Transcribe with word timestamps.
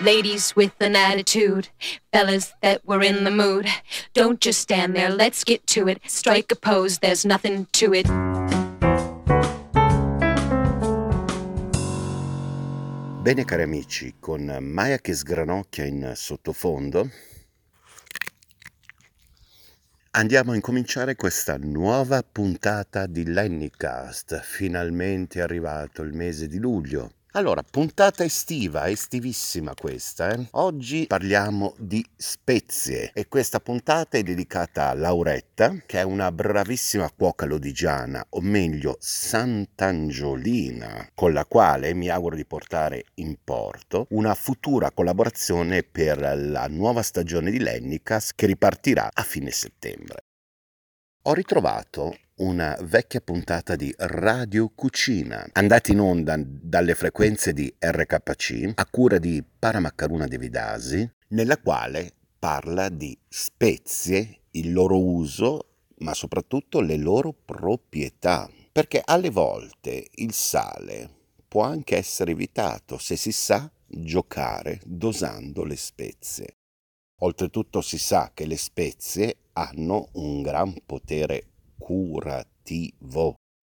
Ladies 0.00 0.54
with 0.54 0.80
an 0.80 0.94
attitude, 0.94 1.70
fellas 2.12 2.54
that 2.62 2.86
were 2.86 3.02
in 3.02 3.24
the 3.24 3.32
mood. 3.32 3.66
Don't 4.14 4.40
just 4.40 4.60
stand 4.60 4.94
there, 4.94 5.10
let's 5.10 5.42
get 5.42 5.66
to 5.66 5.88
it. 5.88 5.98
Strike 6.06 6.52
a 6.52 6.54
pose, 6.54 6.98
there's 6.98 7.24
nothing 7.24 7.66
to 7.72 7.92
it. 7.94 8.06
Bene 13.22 13.44
cari 13.44 13.62
amici, 13.62 14.14
con 14.20 14.56
Maya 14.60 14.98
che 14.98 15.14
sgranocchia 15.14 15.84
in 15.84 16.12
sottofondo, 16.14 17.10
andiamo 20.12 20.52
a 20.52 20.54
incominciare 20.54 21.16
questa 21.16 21.56
nuova 21.58 22.22
puntata 22.22 23.06
di 23.06 23.24
Lennycast. 23.24 24.40
Finalmente 24.42 25.40
è 25.40 25.42
arrivato 25.42 26.02
il 26.02 26.12
mese 26.12 26.46
di 26.46 26.58
luglio 26.58 27.14
allora, 27.38 27.62
puntata 27.62 28.24
estiva, 28.24 28.88
estivissima 28.88 29.72
questa. 29.74 30.32
Eh? 30.32 30.48
Oggi 30.52 31.06
parliamo 31.06 31.74
di 31.78 32.02
spezie 32.16 33.12
e 33.14 33.28
questa 33.28 33.60
puntata 33.60 34.16
è 34.18 34.24
dedicata 34.24 34.88
a 34.88 34.94
Lauretta, 34.94 35.76
che 35.86 36.00
è 36.00 36.02
una 36.02 36.32
bravissima 36.32 37.08
cuoca 37.16 37.46
lodigiana, 37.46 38.26
o 38.30 38.40
meglio 38.40 38.96
Sant'Angiolina, 38.98 41.10
con 41.14 41.32
la 41.32 41.44
quale 41.44 41.94
mi 41.94 42.08
auguro 42.08 42.34
di 42.34 42.44
portare 42.44 43.04
in 43.14 43.36
porto 43.44 44.06
una 44.10 44.34
futura 44.34 44.90
collaborazione 44.90 45.84
per 45.84 46.18
la 46.36 46.66
nuova 46.66 47.02
stagione 47.02 47.52
di 47.52 47.60
Lennicas 47.60 48.32
che 48.34 48.46
ripartirà 48.46 49.10
a 49.12 49.22
fine 49.22 49.52
settembre. 49.52 50.24
Ho 51.22 51.34
ritrovato 51.34 52.16
una 52.38 52.76
vecchia 52.82 53.20
puntata 53.20 53.74
di 53.74 53.92
Radio 53.96 54.70
Cucina, 54.74 55.48
andata 55.52 55.90
in 55.90 56.00
onda 56.00 56.36
dalle 56.38 56.94
frequenze 56.94 57.52
di 57.52 57.72
RKC 57.78 58.72
a 58.74 58.86
cura 58.86 59.18
di 59.18 59.42
Paramaccaruna 59.58 60.26
De 60.26 60.38
Vidasi, 60.38 61.10
nella 61.28 61.58
quale 61.58 62.12
parla 62.38 62.88
di 62.88 63.16
spezie, 63.28 64.42
il 64.52 64.72
loro 64.72 65.02
uso, 65.02 65.70
ma 65.98 66.14
soprattutto 66.14 66.80
le 66.80 66.96
loro 66.96 67.32
proprietà. 67.32 68.48
Perché 68.70 69.02
alle 69.04 69.30
volte 69.30 70.06
il 70.16 70.32
sale 70.32 71.10
può 71.48 71.62
anche 71.62 71.96
essere 71.96 72.30
evitato 72.30 72.98
se 72.98 73.16
si 73.16 73.32
sa 73.32 73.68
giocare 73.84 74.80
dosando 74.84 75.64
le 75.64 75.76
spezie. 75.76 76.56
Oltretutto 77.20 77.80
si 77.80 77.98
sa 77.98 78.30
che 78.32 78.46
le 78.46 78.56
spezie 78.56 79.38
hanno 79.54 80.10
un 80.12 80.42
gran 80.42 80.72
potere 80.86 81.46
curativo. 81.78 83.34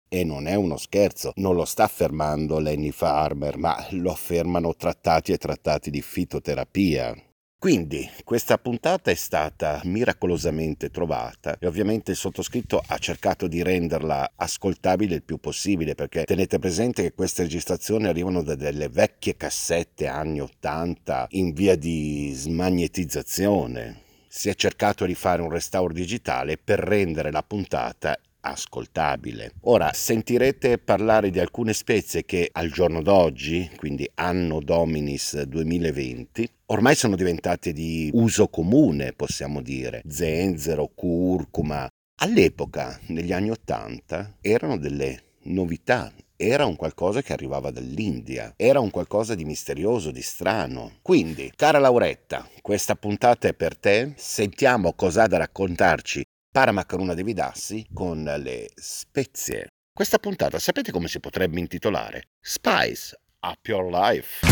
E 0.09 0.23
non 0.25 0.47
è 0.47 0.55
uno 0.55 0.75
scherzo, 0.75 1.31
non 1.35 1.55
lo 1.55 1.63
sta 1.63 1.85
affermando 1.85 2.59
Lenny 2.59 2.91
Farmer, 2.91 3.57
ma 3.57 3.87
lo 3.91 4.11
affermano 4.11 4.75
trattati 4.75 5.31
e 5.31 5.37
trattati 5.37 5.89
di 5.89 6.01
fitoterapia. 6.01 7.15
Quindi 7.61 8.09
questa 8.23 8.57
puntata 8.57 9.11
è 9.11 9.13
stata 9.13 9.81
miracolosamente 9.83 10.89
trovata 10.89 11.57
e 11.59 11.67
ovviamente 11.67 12.09
il 12.09 12.17
sottoscritto 12.17 12.81
ha 12.83 12.97
cercato 12.97 13.45
di 13.45 13.61
renderla 13.61 14.31
ascoltabile 14.35 15.13
il 15.13 15.21
più 15.23 15.37
possibile 15.37 15.93
perché 15.93 16.23
tenete 16.23 16.57
presente 16.57 17.03
che 17.03 17.13
queste 17.13 17.43
registrazioni 17.43 18.07
arrivano 18.07 18.41
da 18.41 18.55
delle 18.55 18.89
vecchie 18.89 19.37
cassette 19.37 20.07
anni 20.07 20.41
80 20.41 21.27
in 21.33 21.53
via 21.53 21.75
di 21.75 22.31
smagnetizzazione 22.33 24.09
si 24.33 24.47
è 24.47 24.55
cercato 24.55 25.05
di 25.05 25.13
fare 25.13 25.41
un 25.41 25.49
restauro 25.49 25.91
digitale 25.91 26.57
per 26.57 26.79
rendere 26.79 27.31
la 27.31 27.43
puntata 27.43 28.17
ascoltabile. 28.39 29.51
Ora 29.63 29.91
sentirete 29.93 30.77
parlare 30.77 31.29
di 31.31 31.39
alcune 31.39 31.73
spezie 31.73 32.23
che 32.23 32.47
al 32.49 32.71
giorno 32.71 33.01
d'oggi, 33.01 33.69
quindi 33.75 34.09
anno 34.15 34.61
Dominis 34.61 35.41
2020, 35.41 36.49
ormai 36.67 36.95
sono 36.95 37.17
diventate 37.17 37.73
di 37.73 38.09
uso 38.13 38.47
comune, 38.47 39.11
possiamo 39.11 39.61
dire. 39.61 40.01
Zenzero, 40.07 40.89
curcuma. 40.95 41.89
All'epoca, 42.21 42.97
negli 43.07 43.33
anni 43.33 43.49
80, 43.49 44.37
erano 44.39 44.77
delle 44.77 45.23
novità, 45.43 46.09
era 46.41 46.65
un 46.65 46.75
qualcosa 46.75 47.21
che 47.21 47.33
arrivava 47.33 47.69
dall'India, 47.69 48.53
era 48.57 48.79
un 48.79 48.89
qualcosa 48.89 49.35
di 49.35 49.45
misterioso, 49.45 50.09
di 50.09 50.23
strano. 50.23 50.93
Quindi, 51.03 51.51
cara 51.55 51.77
Lauretta, 51.77 52.49
questa 52.61 52.95
puntata 52.95 53.47
è 53.47 53.53
per 53.53 53.77
te, 53.77 54.13
sentiamo 54.17 54.93
cosa 54.93 55.23
ha 55.23 55.27
da 55.27 55.37
raccontarci 55.37 56.23
Paramacaruna 56.51 57.13
De 57.13 57.23
Vidassi 57.23 57.85
con 57.93 58.23
le 58.23 58.71
spezie. 58.73 59.67
Questa 59.93 60.17
puntata 60.17 60.57
sapete 60.57 60.91
come 60.91 61.07
si 61.07 61.19
potrebbe 61.19 61.59
intitolare? 61.59 62.23
Spice 62.39 63.19
Up 63.41 63.67
Your 63.67 63.91
Life. 63.91 64.49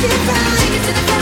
to 0.00 0.08
the 0.08 0.14
front, 0.24 0.58
take 0.60 0.80
it 0.80 0.86
to 0.86 0.92
the 0.94 1.00
front. 1.08 1.19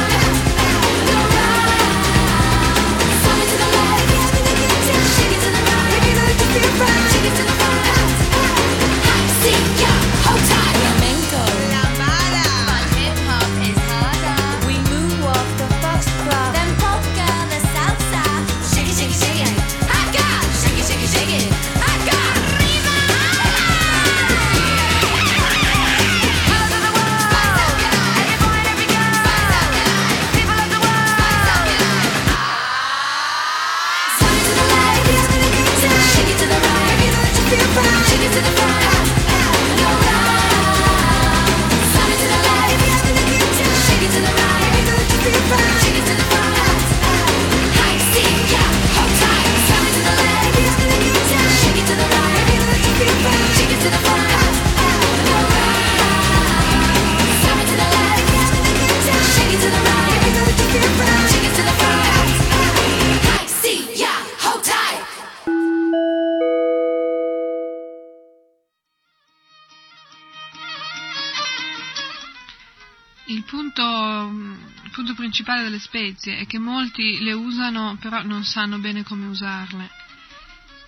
Principale 75.38 75.62
delle 75.62 75.78
spezie 75.78 76.38
è 76.38 76.46
che 76.46 76.58
molti 76.58 77.20
le 77.20 77.32
usano 77.32 77.96
però 78.00 78.22
non 78.22 78.44
sanno 78.44 78.78
bene 78.78 79.04
come 79.04 79.26
usarle. 79.26 79.88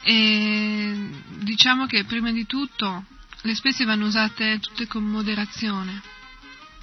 E 0.02 1.10
diciamo 1.38 1.86
che 1.86 2.04
prima 2.04 2.32
di 2.32 2.46
tutto 2.46 3.04
le 3.42 3.54
spezie 3.54 3.84
vanno 3.84 4.06
usate 4.06 4.58
tutte 4.58 4.88
con 4.88 5.04
moderazione, 5.04 6.02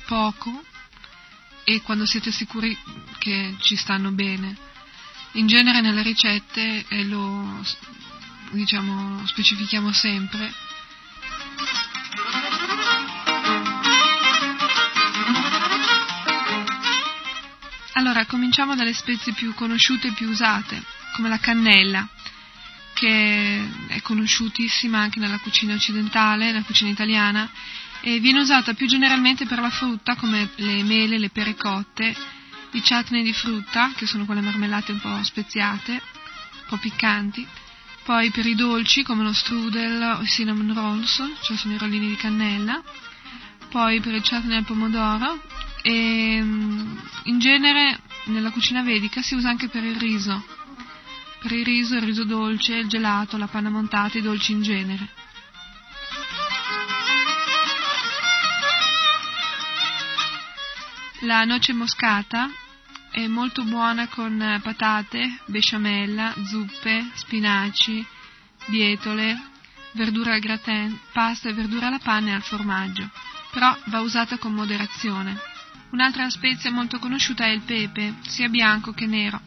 poco 0.05 0.63
e 1.65 1.81
quando 1.81 2.05
siete 2.05 2.31
sicuri 2.31 2.77
che 3.17 3.55
ci 3.59 3.75
stanno 3.75 4.11
bene. 4.11 4.55
In 5.33 5.47
genere 5.47 5.81
nelle 5.81 6.03
ricette, 6.03 6.85
lo 7.03 7.61
diciamo, 8.51 9.27
specifichiamo 9.27 9.91
sempre, 9.91 10.53
cominciamo 18.27 18.75
dalle 18.75 18.93
spezie 18.93 19.33
più 19.33 19.53
conosciute 19.53 20.09
e 20.09 20.11
più 20.11 20.29
usate, 20.29 20.83
come 21.15 21.29
la 21.29 21.39
cannella, 21.39 22.07
che 22.93 23.69
è 23.87 24.01
conosciutissima 24.01 24.99
anche 24.99 25.19
nella 25.19 25.39
cucina 25.39 25.73
occidentale, 25.73 26.45
nella 26.45 26.63
cucina 26.63 26.91
italiana, 26.91 27.49
e 28.01 28.19
viene 28.19 28.39
usata 28.39 28.73
più 28.73 28.87
generalmente 28.87 29.45
per 29.45 29.59
la 29.59 29.69
frutta, 29.69 30.15
come 30.15 30.49
le 30.55 30.83
mele, 30.83 31.17
le 31.17 31.29
pericotte, 31.29 32.15
i 32.71 32.81
chutney 32.81 33.23
di 33.23 33.33
frutta, 33.33 33.91
che 33.95 34.05
sono 34.05 34.25
quelle 34.25 34.41
marmellate 34.41 34.91
un 34.91 34.99
po' 34.99 35.23
speziate, 35.23 35.91
un 35.91 36.65
po' 36.67 36.77
piccanti, 36.77 37.45
poi 38.03 38.29
per 38.29 38.45
i 38.45 38.55
dolci, 38.55 39.03
come 39.03 39.23
lo 39.23 39.33
strudel 39.33 40.01
o 40.01 40.21
i 40.21 40.27
cinnamon 40.27 40.73
rolls, 40.73 41.21
cioè 41.41 41.57
sono 41.57 41.73
i 41.73 41.77
rollini 41.77 42.07
di 42.07 42.15
cannella, 42.15 42.81
poi 43.69 43.99
per 43.99 44.13
il 44.13 44.21
chutney 44.21 44.57
al 44.57 44.63
pomodoro 44.63 45.41
e 45.81 46.39
mm, 46.41 46.97
in 47.23 47.39
genere 47.39 47.99
nella 48.25 48.51
cucina 48.51 48.81
vedica 48.81 49.21
si 49.21 49.35
usa 49.35 49.49
anche 49.49 49.69
per 49.69 49.83
il 49.83 49.95
riso, 49.95 50.43
Per 51.39 51.51
il 51.51 51.63
riso, 51.63 51.95
il 51.95 52.01
riso 52.01 52.23
dolce, 52.23 52.75
il 52.75 52.87
gelato, 52.87 53.37
la 53.37 53.47
panna 53.47 53.69
montata, 53.69 54.17
i 54.17 54.21
dolci 54.21 54.51
in 54.53 54.61
genere. 54.63 55.09
La 61.21 61.43
noce 61.45 61.73
moscata 61.73 62.49
è 63.11 63.25
molto 63.27 63.63
buona 63.63 64.07
con 64.07 64.59
patate, 64.61 65.39
besciamella, 65.45 66.33
zuppe, 66.45 67.09
spinaci, 67.13 68.05
bietole, 68.67 69.39
verdura 69.93 70.33
al 70.33 70.39
gratin, 70.39 70.99
pasta 71.11 71.49
e 71.49 71.53
verdura 71.53 71.87
alla 71.87 71.99
panna 71.99 72.29
e 72.29 72.33
al 72.33 72.43
formaggio, 72.43 73.09
però 73.51 73.75
va 73.85 74.01
usata 74.01 74.37
con 74.37 74.53
moderazione. 74.53 75.46
Un'altra 75.89 76.29
spezia 76.29 76.71
molto 76.71 76.99
conosciuta 76.99 77.45
è 77.45 77.49
il 77.49 77.61
pepe, 77.61 78.15
sia 78.27 78.49
bianco 78.49 78.91
che 78.91 79.05
nero, 79.05 79.39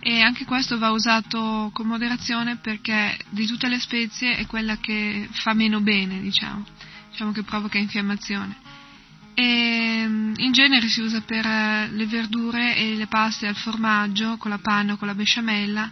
e 0.00 0.20
anche 0.20 0.44
questo 0.44 0.78
va 0.78 0.90
usato 0.90 1.70
con 1.72 1.86
moderazione 1.86 2.56
perché 2.56 3.18
di 3.30 3.46
tutte 3.46 3.68
le 3.68 3.78
spezie 3.78 4.36
è 4.36 4.46
quella 4.46 4.76
che 4.78 5.28
fa 5.30 5.52
meno 5.52 5.80
bene, 5.80 6.20
diciamo, 6.20 6.64
diciamo 7.10 7.32
che 7.32 7.42
provoca 7.42 7.78
infiammazione. 7.78 8.56
E 9.34 10.02
in 10.02 10.52
genere 10.52 10.88
si 10.88 11.00
usa 11.00 11.20
per 11.20 11.44
eh, 11.44 11.88
le 11.90 12.06
verdure 12.06 12.76
e 12.76 12.94
le 12.94 13.06
paste 13.06 13.46
al 13.46 13.56
formaggio, 13.56 14.36
con 14.38 14.50
la 14.50 14.58
panna 14.58 14.94
o 14.94 14.96
con 14.96 15.08
la 15.08 15.14
besciamella, 15.14 15.90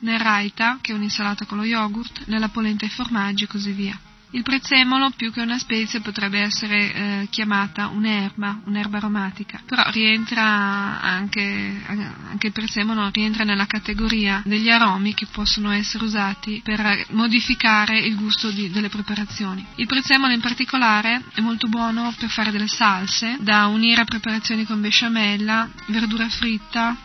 nel 0.00 0.18
raita, 0.20 0.78
che 0.80 0.92
è 0.92 0.94
un'insalata 0.94 1.46
con 1.46 1.58
lo 1.58 1.64
yogurt, 1.64 2.24
nella 2.26 2.48
polenta 2.48 2.84
ai 2.84 2.90
formaggi 2.90 3.44
e 3.44 3.46
così 3.46 3.72
via. 3.72 3.98
Il 4.34 4.42
prezzemolo, 4.42 5.10
più 5.14 5.30
che 5.30 5.42
una 5.42 5.58
spezia, 5.58 6.00
potrebbe 6.00 6.40
essere 6.40 6.92
eh, 6.92 7.26
chiamata 7.28 7.88
un'erba, 7.88 8.62
un'erba 8.64 8.96
aromatica, 8.96 9.60
però 9.66 9.82
rientra 9.90 11.00
anche, 11.02 11.82
anche, 11.86 12.46
il 12.46 12.52
prezzemolo 12.52 13.10
rientra 13.12 13.44
nella 13.44 13.66
categoria 13.66 14.42
degli 14.46 14.70
aromi 14.70 15.12
che 15.12 15.26
possono 15.30 15.70
essere 15.70 16.04
usati 16.04 16.62
per 16.64 17.04
modificare 17.10 17.98
il 17.98 18.16
gusto 18.16 18.50
di, 18.50 18.70
delle 18.70 18.88
preparazioni. 18.88 19.66
Il 19.74 19.86
prezzemolo 19.86 20.32
in 20.32 20.40
particolare 20.40 21.24
è 21.34 21.42
molto 21.42 21.68
buono 21.68 22.14
per 22.18 22.30
fare 22.30 22.50
delle 22.50 22.68
salse, 22.68 23.36
da 23.40 23.66
unire 23.66 24.00
a 24.00 24.06
preparazioni 24.06 24.64
con 24.64 24.80
besciamella, 24.80 25.68
verdura 25.88 26.26
fritta, 26.30 26.96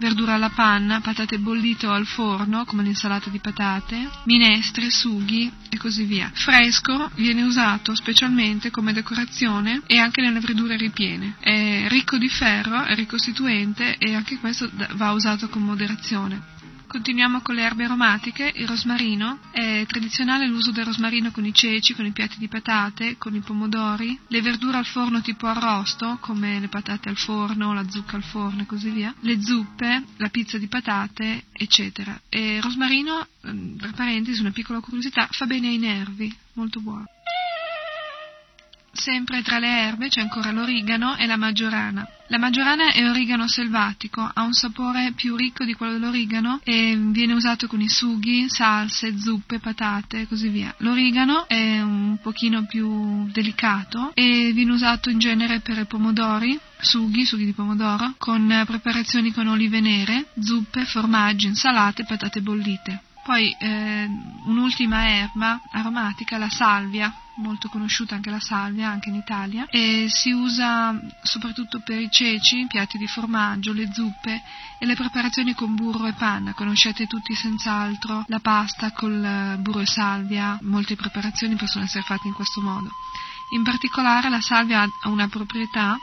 verdura 0.00 0.34
alla 0.34 0.48
panna, 0.48 1.00
patate 1.00 1.38
bollite 1.38 1.86
o 1.86 1.92
al 1.92 2.06
forno, 2.06 2.64
come 2.64 2.82
l'insalata 2.82 3.28
di 3.30 3.38
patate, 3.38 4.08
minestre, 4.24 4.90
sughi 4.90 5.52
e 5.68 5.76
così 5.76 6.04
via. 6.04 6.30
Fresco 6.32 7.10
viene 7.14 7.42
usato 7.42 7.94
specialmente 7.94 8.70
come 8.70 8.92
decorazione 8.92 9.82
e 9.86 9.98
anche 9.98 10.22
nelle 10.22 10.40
verdure 10.40 10.76
ripiene. 10.76 11.36
È 11.38 11.86
ricco 11.88 12.16
di 12.16 12.28
ferro, 12.28 12.84
è 12.84 12.94
ricostituente 12.94 13.96
e 13.98 14.14
anche 14.14 14.38
questo 14.38 14.68
va 14.94 15.12
usato 15.12 15.48
con 15.48 15.62
moderazione. 15.62 16.58
Continuiamo 16.90 17.40
con 17.40 17.54
le 17.54 17.62
erbe 17.62 17.84
aromatiche, 17.84 18.52
il 18.52 18.66
rosmarino. 18.66 19.38
È 19.52 19.86
tradizionale 19.86 20.48
l'uso 20.48 20.72
del 20.72 20.86
rosmarino 20.86 21.30
con 21.30 21.46
i 21.46 21.54
ceci, 21.54 21.94
con 21.94 22.04
i 22.04 22.10
piatti 22.10 22.36
di 22.36 22.48
patate, 22.48 23.16
con 23.16 23.32
i 23.32 23.38
pomodori, 23.38 24.18
le 24.26 24.42
verdure 24.42 24.78
al 24.78 24.86
forno 24.86 25.20
tipo 25.20 25.46
arrosto, 25.46 26.18
come 26.20 26.58
le 26.58 26.66
patate 26.66 27.08
al 27.08 27.16
forno, 27.16 27.72
la 27.72 27.88
zucca 27.88 28.16
al 28.16 28.24
forno 28.24 28.62
e 28.62 28.66
così 28.66 28.90
via, 28.90 29.14
le 29.20 29.40
zuppe, 29.40 30.02
la 30.16 30.30
pizza 30.30 30.58
di 30.58 30.66
patate, 30.66 31.44
eccetera. 31.52 32.20
E 32.28 32.56
il 32.56 32.62
rosmarino, 32.62 33.24
mm, 33.46 33.76
tra 33.76 33.92
parentesi, 33.92 34.40
una 34.40 34.50
piccola 34.50 34.80
curiosità, 34.80 35.28
fa 35.30 35.46
bene 35.46 35.68
ai 35.68 35.78
nervi, 35.78 36.36
molto 36.54 36.80
buono. 36.80 37.04
Sempre 38.92 39.42
tra 39.42 39.58
le 39.58 39.68
erbe 39.68 40.08
c'è 40.08 40.20
ancora 40.20 40.50
l'origano 40.50 41.16
e 41.16 41.26
la 41.26 41.36
maggiorana. 41.36 42.06
La 42.26 42.38
maggiorana 42.38 42.92
è 42.92 43.08
origano 43.08 43.48
selvatico, 43.48 44.20
ha 44.20 44.42
un 44.42 44.52
sapore 44.52 45.12
più 45.14 45.36
ricco 45.36 45.64
di 45.64 45.74
quello 45.74 45.92
dell'origano 45.92 46.60
e 46.62 46.96
viene 46.96 47.32
usato 47.32 47.66
con 47.66 47.80
i 47.80 47.88
sughi, 47.88 48.48
salse, 48.48 49.18
zuppe, 49.18 49.58
patate 49.58 50.20
e 50.20 50.26
così 50.28 50.48
via. 50.48 50.74
L'origano 50.78 51.46
è 51.48 51.80
un 51.80 52.18
pochino 52.20 52.66
più 52.66 53.28
delicato 53.30 54.12
e 54.14 54.52
viene 54.52 54.72
usato 54.72 55.10
in 55.10 55.18
genere 55.18 55.60
per 55.60 55.86
pomodori, 55.86 56.58
sughi, 56.78 57.24
sughi 57.24 57.46
di 57.46 57.52
pomodoro, 57.52 58.14
con 58.18 58.62
preparazioni 58.66 59.32
con 59.32 59.46
olive 59.46 59.80
nere, 59.80 60.26
zuppe, 60.40 60.84
formaggi, 60.84 61.46
insalate 61.46 62.02
e 62.02 62.06
patate 62.06 62.40
bollite. 62.40 63.02
Poi 63.30 63.54
eh, 63.60 64.10
un'ultima 64.46 65.06
erba 65.06 65.60
aromatica, 65.70 66.36
la 66.36 66.50
salvia, 66.50 67.14
molto 67.36 67.68
conosciuta 67.68 68.16
anche 68.16 68.28
la 68.28 68.40
salvia, 68.40 68.88
anche 68.88 69.08
in 69.08 69.14
Italia, 69.14 69.66
e 69.70 70.06
si 70.08 70.32
usa 70.32 71.00
soprattutto 71.22 71.78
per 71.78 72.00
i 72.00 72.10
ceci, 72.10 72.66
piatti 72.66 72.98
di 72.98 73.06
formaggio, 73.06 73.72
le 73.72 73.88
zuppe 73.92 74.42
e 74.80 74.84
le 74.84 74.96
preparazioni 74.96 75.54
con 75.54 75.76
burro 75.76 76.08
e 76.08 76.12
panna. 76.14 76.54
Conoscete 76.54 77.06
tutti 77.06 77.32
senz'altro 77.36 78.24
la 78.26 78.40
pasta 78.40 78.90
col 78.90 79.58
burro 79.60 79.78
e 79.78 79.86
salvia, 79.86 80.58
molte 80.62 80.96
preparazioni 80.96 81.54
possono 81.54 81.84
essere 81.84 82.02
fatte 82.02 82.26
in 82.26 82.34
questo 82.34 82.60
modo. 82.60 82.90
In 83.50 83.62
particolare 83.62 84.28
la 84.28 84.40
salvia 84.40 84.82
ha 84.82 85.08
una 85.08 85.28
proprietà 85.28 85.96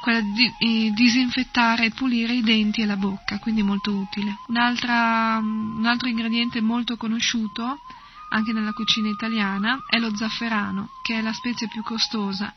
quella 0.00 0.20
di 0.20 0.92
disinfettare 0.92 1.86
e 1.86 1.90
pulire 1.90 2.34
i 2.34 2.42
denti 2.42 2.82
e 2.82 2.86
la 2.86 2.96
bocca, 2.96 3.38
quindi 3.38 3.62
molto 3.62 3.92
utile. 3.92 4.38
un 4.48 5.84
altro 5.84 6.08
ingrediente 6.08 6.60
molto 6.60 6.96
conosciuto 6.96 7.80
anche 8.28 8.52
nella 8.52 8.72
cucina 8.72 9.08
italiana 9.08 9.84
è 9.88 9.98
lo 9.98 10.14
zafferano, 10.14 10.90
che 11.02 11.18
è 11.18 11.22
la 11.22 11.32
spezia 11.32 11.68
più 11.68 11.82
costosa, 11.82 12.52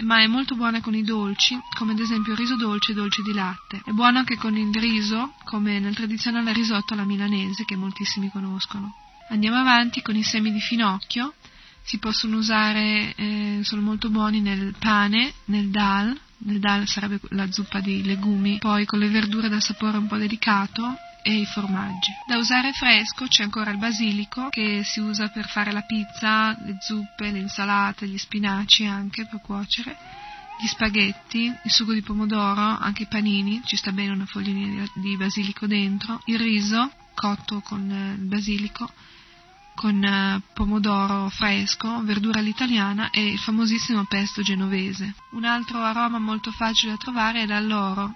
ma 0.00 0.20
è 0.20 0.26
molto 0.26 0.54
buona 0.54 0.80
con 0.80 0.94
i 0.94 1.02
dolci, 1.02 1.58
come 1.76 1.92
ad 1.92 1.98
esempio 1.98 2.34
riso 2.34 2.56
dolce 2.56 2.92
e 2.92 2.94
dolce 2.94 3.22
di 3.22 3.32
latte. 3.32 3.82
È 3.84 3.90
buono 3.90 4.18
anche 4.18 4.36
con 4.36 4.56
il 4.56 4.74
riso, 4.74 5.34
come 5.44 5.78
nel 5.78 5.94
tradizionale 5.94 6.52
risotto 6.52 6.94
alla 6.94 7.04
milanese, 7.04 7.64
che 7.64 7.76
moltissimi 7.76 8.30
conoscono. 8.30 8.94
Andiamo 9.28 9.58
avanti 9.58 10.02
con 10.02 10.16
i 10.16 10.22
semi 10.22 10.52
di 10.52 10.60
finocchio, 10.60 11.34
si 11.82 11.98
possono 11.98 12.36
usare, 12.36 13.14
eh, 13.14 13.60
sono 13.62 13.82
molto 13.82 14.08
buoni 14.08 14.40
nel 14.40 14.74
pane, 14.78 15.32
nel 15.46 15.68
dal, 15.68 16.18
nel 16.44 16.58
dal 16.58 16.86
sarebbe 16.86 17.20
la 17.30 17.50
zuppa 17.50 17.80
di 17.80 18.02
legumi, 18.04 18.58
poi 18.58 18.84
con 18.84 18.98
le 18.98 19.08
verdure 19.08 19.48
da 19.48 19.60
sapore 19.60 19.96
un 19.96 20.06
po' 20.06 20.16
delicato 20.16 20.98
e 21.22 21.38
i 21.38 21.46
formaggi. 21.46 22.12
Da 22.26 22.36
usare 22.36 22.72
fresco 22.72 23.26
c'è 23.26 23.44
ancora 23.44 23.70
il 23.70 23.78
basilico 23.78 24.48
che 24.48 24.82
si 24.84 25.00
usa 25.00 25.28
per 25.28 25.46
fare 25.46 25.72
la 25.72 25.82
pizza, 25.82 26.56
le 26.64 26.76
zuppe, 26.80 27.30
le 27.30 27.38
insalate, 27.38 28.08
gli 28.08 28.18
spinaci 28.18 28.84
anche 28.84 29.26
per 29.26 29.40
cuocere, 29.40 29.96
gli 30.60 30.66
spaghetti, 30.66 31.44
il 31.44 31.70
sugo 31.70 31.92
di 31.92 32.02
pomodoro, 32.02 32.60
anche 32.60 33.04
i 33.04 33.06
panini, 33.06 33.62
ci 33.64 33.76
sta 33.76 33.92
bene 33.92 34.12
una 34.12 34.26
foglina 34.26 34.84
di 34.94 35.16
basilico 35.16 35.66
dentro, 35.66 36.20
il 36.26 36.38
riso 36.38 36.90
cotto 37.14 37.60
con 37.60 37.88
eh, 37.90 38.14
il 38.14 38.26
basilico 38.26 38.90
con 39.82 40.04
eh, 40.04 40.40
pomodoro 40.54 41.28
fresco, 41.28 42.04
verdura 42.04 42.38
all'italiana 42.38 43.10
e 43.10 43.26
il 43.26 43.38
famosissimo 43.40 44.04
pesto 44.04 44.40
genovese. 44.40 45.12
Un 45.30 45.44
altro 45.44 45.82
aroma 45.82 46.20
molto 46.20 46.52
facile 46.52 46.92
da 46.92 46.98
trovare 46.98 47.42
è 47.42 47.46
l'alloro. 47.46 48.14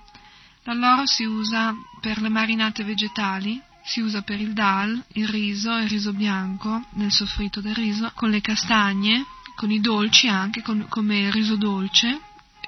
L'alloro 0.63 1.07
si 1.07 1.25
usa 1.25 1.75
per 2.01 2.21
le 2.21 2.29
marinate 2.29 2.85
vegetali, 2.85 3.61
si 3.83 3.99
usa 3.99 4.23
per 4.23 4.41
il 4.41 4.53
dal, 4.53 5.03
il 5.15 5.27
riso, 5.27 5.77
il 5.79 5.89
riso 5.89 6.13
bianco, 6.13 6.85
nel 6.91 7.11
soffritto 7.11 7.61
del 7.61 7.75
riso, 7.75 8.13
con 8.15 8.31
le 8.31 8.41
castagne, 8.41 9.27
con 9.57 9.73
i 9.73 9.81
dolci 9.81 10.29
anche, 10.29 10.63
con, 10.63 10.87
come 10.89 11.19
il 11.19 11.33
riso 11.33 11.57
dolce, 11.57 12.21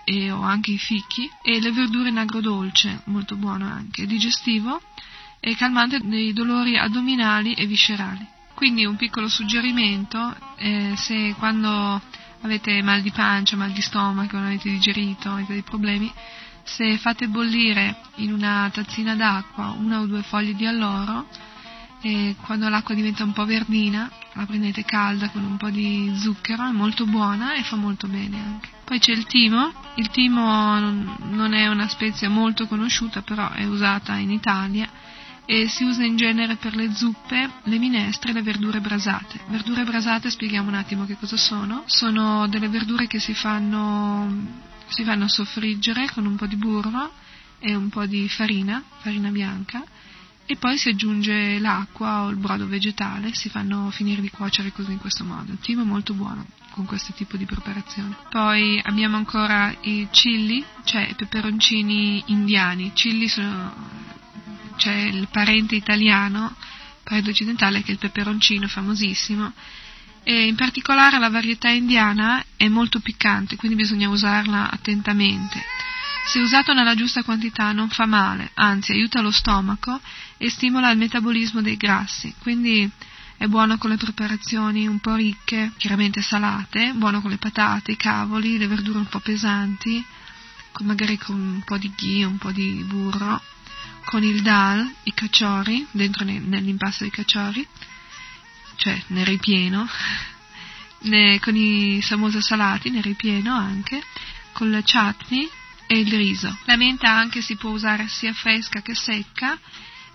e, 0.02 0.32
o 0.32 0.42
anche 0.42 0.72
i 0.72 0.78
fichi, 0.78 1.30
e 1.40 1.60
le 1.60 1.70
verdure 1.70 2.08
in 2.08 2.18
agrodolce, 2.18 3.02
molto 3.04 3.36
buono 3.36 3.64
anche, 3.64 4.06
digestivo 4.06 4.80
e 5.38 5.54
calmante 5.54 6.00
dei 6.00 6.32
dolori 6.32 6.76
addominali 6.76 7.54
e 7.54 7.64
viscerali. 7.64 8.36
Quindi 8.58 8.84
un 8.84 8.96
piccolo 8.96 9.28
suggerimento, 9.28 10.34
eh, 10.56 10.92
se 10.96 11.32
quando 11.38 12.02
avete 12.40 12.82
mal 12.82 13.02
di 13.02 13.12
pancia, 13.12 13.54
mal 13.54 13.70
di 13.70 13.80
stomaco, 13.80 14.36
non 14.36 14.46
avete 14.46 14.68
digerito, 14.68 15.30
avete 15.30 15.52
dei 15.52 15.62
problemi, 15.62 16.12
se 16.64 16.98
fate 16.98 17.28
bollire 17.28 18.00
in 18.16 18.32
una 18.32 18.68
tazzina 18.74 19.14
d'acqua 19.14 19.76
una 19.78 20.00
o 20.00 20.06
due 20.06 20.22
foglie 20.22 20.56
di 20.56 20.66
alloro 20.66 21.28
e 22.00 22.34
quando 22.44 22.68
l'acqua 22.68 22.96
diventa 22.96 23.22
un 23.22 23.32
po' 23.32 23.44
verdina 23.44 24.10
la 24.32 24.44
prendete 24.44 24.84
calda 24.84 25.28
con 25.28 25.44
un 25.44 25.56
po' 25.56 25.70
di 25.70 26.12
zucchero, 26.16 26.66
è 26.66 26.72
molto 26.72 27.06
buona 27.06 27.54
e 27.54 27.62
fa 27.62 27.76
molto 27.76 28.08
bene 28.08 28.40
anche. 28.44 28.70
Poi 28.84 28.98
c'è 28.98 29.12
il 29.12 29.26
timo, 29.26 29.72
il 29.94 30.08
timo 30.08 30.80
non 30.80 31.54
è 31.54 31.68
una 31.68 31.86
spezia 31.86 32.28
molto 32.28 32.66
conosciuta 32.66 33.22
però 33.22 33.52
è 33.52 33.64
usata 33.66 34.16
in 34.16 34.32
Italia 34.32 34.90
e 35.50 35.66
si 35.66 35.82
usa 35.82 36.04
in 36.04 36.14
genere 36.16 36.56
per 36.56 36.76
le 36.76 36.92
zuppe, 36.92 37.50
le 37.62 37.78
minestre 37.78 38.32
e 38.32 38.34
le 38.34 38.42
verdure 38.42 38.82
brasate. 38.82 39.40
Verdure 39.48 39.82
brasate, 39.82 40.28
spieghiamo 40.28 40.68
un 40.68 40.74
attimo 40.74 41.06
che 41.06 41.16
cosa 41.18 41.38
sono. 41.38 41.84
Sono 41.86 42.46
delle 42.48 42.68
verdure 42.68 43.06
che 43.06 43.18
si 43.18 43.32
fanno, 43.32 44.30
si 44.88 45.04
fanno 45.04 45.26
soffriggere 45.26 46.10
con 46.12 46.26
un 46.26 46.36
po' 46.36 46.44
di 46.44 46.56
burro 46.56 47.10
e 47.60 47.74
un 47.74 47.88
po' 47.88 48.04
di 48.04 48.28
farina, 48.28 48.84
farina 48.98 49.30
bianca, 49.30 49.82
e 50.44 50.56
poi 50.56 50.76
si 50.76 50.90
aggiunge 50.90 51.58
l'acqua 51.58 52.24
o 52.24 52.28
il 52.28 52.36
brodo 52.36 52.66
vegetale, 52.66 53.32
si 53.32 53.48
fanno 53.48 53.88
finire 53.88 54.20
di 54.20 54.28
cuocere 54.28 54.70
così 54.70 54.92
in 54.92 54.98
questo 54.98 55.24
modo. 55.24 55.52
Il 55.52 55.60
timo 55.60 55.80
è 55.80 55.86
molto 55.86 56.12
buono 56.12 56.44
con 56.72 56.84
questo 56.84 57.14
tipo 57.14 57.38
di 57.38 57.46
preparazione. 57.46 58.14
Poi 58.28 58.78
abbiamo 58.84 59.16
ancora 59.16 59.74
i 59.80 60.08
chilli, 60.10 60.62
cioè 60.84 61.08
i 61.08 61.14
peperoncini 61.14 62.22
indiani. 62.26 62.92
Chilli 62.92 63.28
sono 63.28 64.16
c'è 64.78 64.94
il 64.94 65.28
parente 65.30 65.74
italiano 65.74 66.54
parente 67.08 67.30
occidentale 67.30 67.82
che 67.82 67.88
è 67.88 67.92
il 67.92 67.98
peperoncino 67.98 68.68
famosissimo 68.68 69.52
e 70.22 70.46
in 70.46 70.56
particolare 70.56 71.18
la 71.18 71.30
varietà 71.30 71.70
indiana 71.70 72.44
è 72.54 72.68
molto 72.68 73.00
piccante, 73.00 73.56
quindi 73.56 73.76
bisogna 73.76 74.10
usarla 74.10 74.70
attentamente. 74.70 75.64
Se 76.26 76.38
usato 76.38 76.74
nella 76.74 76.94
giusta 76.94 77.22
quantità 77.22 77.72
non 77.72 77.88
fa 77.88 78.04
male, 78.04 78.50
anzi 78.54 78.92
aiuta 78.92 79.22
lo 79.22 79.30
stomaco 79.30 79.98
e 80.36 80.50
stimola 80.50 80.90
il 80.90 80.98
metabolismo 80.98 81.62
dei 81.62 81.78
grassi, 81.78 82.34
quindi 82.40 82.90
è 83.38 83.46
buono 83.46 83.78
con 83.78 83.88
le 83.88 83.96
preparazioni 83.96 84.86
un 84.86 84.98
po' 84.98 85.14
ricche, 85.14 85.72
chiaramente 85.78 86.20
salate, 86.20 86.92
buono 86.94 87.22
con 87.22 87.30
le 87.30 87.38
patate, 87.38 87.92
i 87.92 87.96
cavoli, 87.96 88.58
le 88.58 88.66
verdure 88.66 88.98
un 88.98 89.08
po' 89.08 89.20
pesanti, 89.20 90.04
magari 90.80 91.16
con 91.16 91.36
un 91.36 91.62
po' 91.64 91.78
di 91.78 91.90
ghee, 91.96 92.24
un 92.24 92.36
po' 92.36 92.52
di 92.52 92.84
burro, 92.86 93.40
con 94.08 94.24
il 94.24 94.40
dal, 94.40 94.90
i 95.02 95.12
cacciori, 95.12 95.86
dentro 95.90 96.24
nell'impasto 96.24 97.02
dei 97.02 97.12
cacciori, 97.12 97.66
cioè 98.76 99.02
nel 99.08 99.26
ripieno, 99.26 99.86
ne, 101.12 101.38
con 101.40 101.54
i 101.54 102.00
samosa 102.00 102.40
salati 102.40 102.88
nel 102.88 103.02
ripieno 103.02 103.54
anche, 103.54 104.02
con 104.52 104.70
la 104.70 104.80
chutney 104.80 105.46
e 105.86 105.98
il 105.98 106.10
riso. 106.10 106.56
La 106.64 106.76
menta 106.76 107.10
anche 107.10 107.42
si 107.42 107.56
può 107.56 107.68
usare 107.68 108.08
sia 108.08 108.32
fresca 108.32 108.80
che 108.80 108.94
secca 108.94 109.58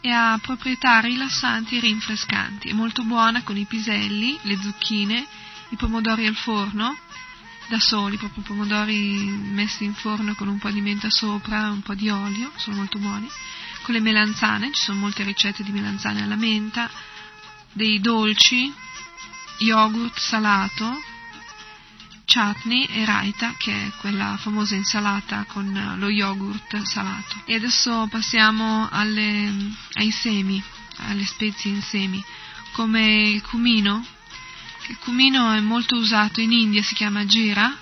e 0.01 0.09
ha 0.09 0.39
proprietà 0.41 0.99
rilassanti 0.99 1.77
e 1.77 1.81
rinfrescanti. 1.81 2.69
È 2.69 2.73
molto 2.73 3.03
buona 3.03 3.43
con 3.43 3.57
i 3.57 3.65
piselli, 3.65 4.39
le 4.41 4.57
zucchine, 4.59 5.23
i 5.69 5.75
pomodori 5.75 6.25
al 6.25 6.35
forno, 6.35 6.97
da 7.67 7.79
soli, 7.79 8.17
proprio 8.17 8.41
pomodori 8.41 9.13
messi 9.53 9.83
in 9.83 9.93
forno 9.93 10.33
con 10.33 10.47
un 10.47 10.57
po' 10.57 10.71
di 10.71 10.81
menta 10.81 11.11
sopra, 11.11 11.69
un 11.69 11.83
po' 11.83 11.93
di 11.93 12.09
olio, 12.09 12.51
sono 12.55 12.77
molto 12.77 12.97
buoni. 12.97 13.29
Con 13.83 13.93
le 13.93 13.99
melanzane, 13.99 14.71
ci 14.71 14.81
sono 14.81 14.99
molte 14.99 15.23
ricette 15.23 15.61
di 15.61 15.71
melanzane 15.71 16.23
alla 16.23 16.37
menta, 16.37 16.89
dei 17.73 17.99
dolci, 17.99 18.73
yogurt 19.57 20.17
salato, 20.17 21.01
chutney 22.25 22.85
e 22.85 23.03
raita, 23.03 23.55
che 23.57 23.87
è 23.87 23.91
quella 23.97 24.37
famosa 24.39 24.75
insalata 24.75 25.43
con 25.47 25.95
lo 25.97 26.07
yogurt 26.07 26.81
salato. 26.83 27.41
E 27.43 27.55
adesso 27.55 28.07
passiamo 28.09 28.87
alle, 28.89 29.51
ai 29.95 30.11
semi, 30.11 30.63
alle 31.07 31.25
spezie 31.25 31.71
in 31.71 31.81
semi, 31.81 32.23
come 32.71 33.31
il 33.31 33.41
cumino. 33.41 34.05
Il 34.87 34.97
cumino 34.99 35.51
è 35.51 35.59
molto 35.59 35.97
usato 35.97 36.39
in 36.39 36.53
India, 36.53 36.81
si 36.81 36.95
chiama 36.95 37.25
gira, 37.25 37.77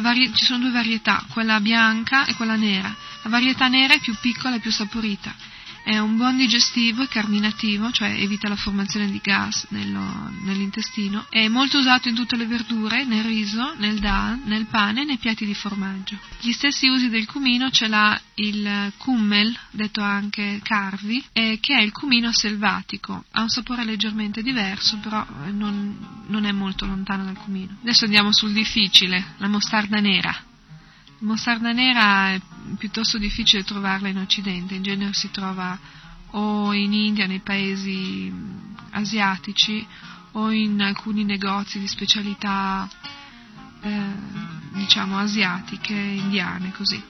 vari- 0.00 0.32
ci 0.34 0.44
sono 0.44 0.60
due 0.60 0.70
varietà, 0.70 1.24
quella 1.28 1.60
bianca 1.60 2.24
e 2.26 2.34
quella 2.34 2.56
nera. 2.56 2.94
La 3.22 3.30
varietà 3.30 3.68
nera 3.68 3.94
è 3.94 4.00
più 4.00 4.14
piccola 4.20 4.56
e 4.56 4.60
più 4.60 4.70
saporita 4.70 5.34
è 5.82 5.98
un 5.98 6.16
buon 6.16 6.36
digestivo 6.36 7.02
e 7.02 7.08
carminativo, 7.08 7.90
cioè 7.90 8.10
evita 8.10 8.48
la 8.48 8.56
formazione 8.56 9.10
di 9.10 9.20
gas 9.22 9.66
nello, 9.70 10.30
nell'intestino. 10.42 11.26
È 11.28 11.48
molto 11.48 11.78
usato 11.78 12.08
in 12.08 12.14
tutte 12.14 12.36
le 12.36 12.46
verdure, 12.46 13.04
nel 13.04 13.24
riso, 13.24 13.74
nel 13.78 13.98
dal, 13.98 14.40
nel 14.44 14.66
pane 14.66 15.02
e 15.02 15.04
nei 15.04 15.18
piatti 15.18 15.44
di 15.44 15.54
formaggio. 15.54 16.16
Gli 16.40 16.52
stessi 16.52 16.88
usi 16.88 17.08
del 17.08 17.26
cumino 17.26 17.70
ce 17.70 17.88
l'ha 17.88 18.20
il 18.34 18.92
kummel, 18.96 19.56
detto 19.70 20.02
anche 20.02 20.60
carvi, 20.62 21.22
eh, 21.32 21.58
che 21.60 21.76
è 21.76 21.82
il 21.82 21.92
cumino 21.92 22.32
selvatico. 22.32 23.24
Ha 23.32 23.42
un 23.42 23.48
sapore 23.48 23.84
leggermente 23.84 24.42
diverso, 24.42 24.98
però 24.98 25.26
non, 25.50 26.24
non 26.28 26.44
è 26.44 26.52
molto 26.52 26.86
lontano 26.86 27.24
dal 27.24 27.36
cumino. 27.36 27.76
Adesso 27.82 28.04
andiamo 28.04 28.32
sul 28.32 28.52
difficile, 28.52 29.34
la 29.38 29.48
mostarda 29.48 29.98
nera. 29.98 30.50
Mostarda 31.22 31.70
nera 31.70 32.30
è 32.30 32.40
piuttosto 32.76 33.16
difficile 33.16 33.62
trovarla 33.62 34.08
in 34.08 34.18
Occidente, 34.18 34.74
in 34.74 34.82
genere 34.82 35.12
si 35.12 35.30
trova 35.30 35.78
o 36.32 36.72
in 36.72 36.92
India, 36.92 37.26
nei 37.26 37.38
paesi 37.38 38.32
asiatici, 38.90 39.86
o 40.32 40.50
in 40.50 40.80
alcuni 40.80 41.24
negozi 41.24 41.78
di 41.78 41.86
specialità, 41.86 42.88
eh, 43.82 44.12
diciamo, 44.72 45.16
asiatiche, 45.18 45.94
indiane, 45.94 46.72
così. 46.72 47.00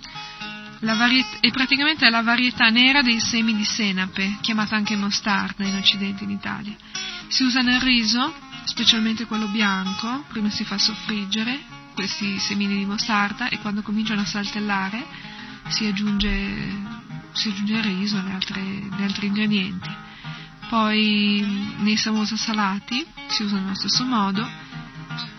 Variet- 0.80 1.40
è 1.40 1.50
praticamente 1.50 2.10
la 2.10 2.22
varietà 2.22 2.68
nera 2.68 3.00
dei 3.00 3.20
semi 3.20 3.54
di 3.54 3.64
senape, 3.64 4.38
chiamata 4.40 4.76
anche 4.76 4.96
mostarda 4.96 5.64
in 5.64 5.76
Occidente, 5.76 6.24
in 6.24 6.30
Italia. 6.30 6.76
Si 7.28 7.44
usa 7.44 7.60
nel 7.62 7.80
riso, 7.80 8.34
specialmente 8.64 9.24
quello 9.24 9.46
bianco, 9.46 10.24
prima 10.28 10.50
si 10.50 10.64
fa 10.64 10.76
soffriggere, 10.76 11.80
questi 11.94 12.38
semini 12.38 12.78
di 12.78 12.84
mostarda 12.84 13.48
e 13.48 13.58
quando 13.58 13.82
cominciano 13.82 14.22
a 14.22 14.26
saltellare 14.26 15.04
si 15.68 15.86
aggiunge, 15.86 16.30
si 17.32 17.48
aggiunge 17.48 17.74
il 17.74 17.82
riso 17.82 18.18
e 18.18 18.22
gli 18.22 19.02
altri 19.02 19.26
ingredienti. 19.26 19.90
Poi 20.68 21.74
nei 21.78 21.96
samosa 21.96 22.36
salati 22.36 23.04
si 23.28 23.42
usano 23.42 23.66
allo 23.66 23.74
stesso 23.74 24.04
modo 24.04 24.70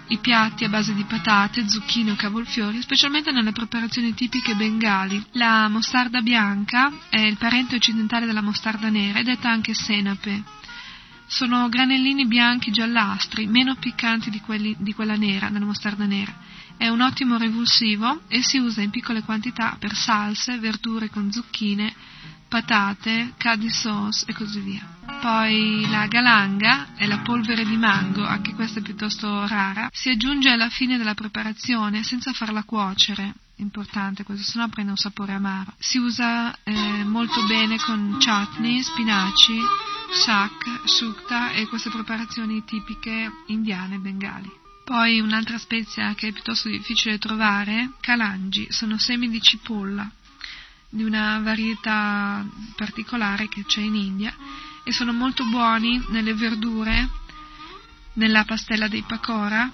i 0.08 0.20
piatti 0.20 0.64
a 0.64 0.70
base 0.70 0.94
di 0.94 1.06
patate, 1.06 1.68
zucchine 1.68 2.12
o 2.12 2.16
cavolfiori, 2.16 2.82
specialmente 2.82 3.32
nelle 3.32 3.52
preparazioni 3.52 4.14
tipiche 4.14 4.54
bengali. 4.54 5.24
La 5.32 5.68
mostarda 5.70 6.22
bianca 6.22 6.92
è 7.10 7.20
il 7.20 7.38
parente 7.38 7.76
occidentale 7.76 8.26
della 8.28 8.42
mostarda 8.42 8.90
nera 8.90 9.20
è 9.20 9.24
detta 9.24 9.50
anche 9.50 9.74
senape. 9.74 10.44
Sono 11.26 11.68
granellini 11.70 12.28
bianchi 12.28 12.72
giallastri, 12.72 13.48
meno 13.48 13.76
piccanti 13.76 14.30
di, 14.30 14.40
quelli, 14.40 14.76
di 14.80 14.94
quella 14.94 15.16
nera, 15.16 15.50
della 15.50 15.66
mostarda 15.66 16.06
nera. 16.06 16.34
È 16.78 16.88
un 16.88 17.02
ottimo 17.02 17.38
revulsivo 17.38 18.22
e 18.28 18.42
si 18.42 18.58
usa 18.58 18.82
in 18.82 18.90
piccole 18.90 19.22
quantità 19.24 19.76
per 19.80 19.96
salse, 19.96 20.58
verdure 20.60 21.10
con 21.10 21.32
zucchine, 21.32 21.94
patate, 22.48 23.34
curry 23.40 23.70
sauce 23.72 24.26
e 24.28 24.34
così 24.34 24.60
via. 24.60 24.86
Poi 25.22 25.88
la 25.90 26.06
galanga 26.08 26.94
è 26.96 27.08
la 27.08 27.20
polvere 27.20 27.66
di 27.66 27.78
mango, 27.78 28.26
anche 28.26 28.54
questa 28.54 28.80
è 28.80 28.84
piuttosto 28.84 29.48
rara. 29.48 29.90
Si 29.92 30.10
aggiunge 30.10 30.50
alla 30.50 30.70
fine 30.70 30.98
della 30.98 31.14
preparazione 31.14 32.04
senza 32.04 32.32
farla 32.34 32.64
cuocere. 32.64 33.34
Importante 33.58 34.24
questo, 34.24 34.44
sennò 34.44 34.68
prende 34.68 34.92
un 34.92 34.98
sapore 34.98 35.34
amaro. 35.34 35.74
Si 35.80 35.98
usa 35.98 36.56
eh, 36.64 37.04
molto 37.06 37.46
bene 37.46 37.78
con 37.78 38.18
chutney, 38.20 38.82
spinaci, 38.82 39.60
shak, 40.14 40.82
sukta 40.86 41.52
e 41.52 41.68
queste 41.68 41.90
preparazioni 41.90 42.64
tipiche 42.64 43.32
indiane 43.48 43.98
bengali. 43.98 44.50
Poi 44.84 45.20
un'altra 45.20 45.58
spezia 45.58 46.14
che 46.14 46.28
è 46.28 46.32
piuttosto 46.32 46.70
difficile 46.70 47.18
trovare, 47.18 47.94
kalangi, 48.00 48.68
sono 48.70 48.98
semi 48.98 49.30
di 49.30 49.42
cipolla 49.42 50.10
di 50.90 51.04
una 51.04 51.40
varietà 51.40 52.46
particolare 52.76 53.48
che 53.48 53.66
c'è 53.66 53.82
in 53.82 53.96
India 53.96 54.36
e 54.84 54.92
sono 54.92 55.12
molto 55.12 55.44
buoni 55.46 56.04
nelle 56.10 56.36
verdure, 56.36 57.10
nella 58.14 58.44
pastella 58.44 58.88
dei 58.88 59.02
pakora, 59.02 59.72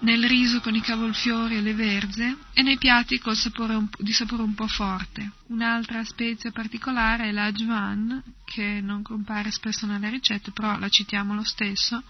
nel 0.00 0.26
riso 0.26 0.60
con 0.60 0.74
i 0.74 0.80
cavolfiori 0.80 1.56
e 1.56 1.60
le 1.60 1.74
verze 1.74 2.36
e 2.52 2.62
nei 2.62 2.76
piatti 2.76 3.20
sapore 3.32 3.88
di 3.98 4.12
sapore 4.12 4.42
un 4.42 4.54
po' 4.54 4.66
forte. 4.66 5.30
Un'altra 5.48 6.04
spezia 6.04 6.50
particolare 6.50 7.28
è 7.28 7.32
la 7.32 7.44
ajwan, 7.44 8.22
che 8.44 8.80
non 8.82 9.02
compare 9.02 9.50
spesso 9.50 9.86
nelle 9.86 10.10
ricette, 10.10 10.50
però 10.50 10.78
la 10.78 10.88
citiamo 10.88 11.34
lo 11.34 11.44
stesso, 11.44 12.02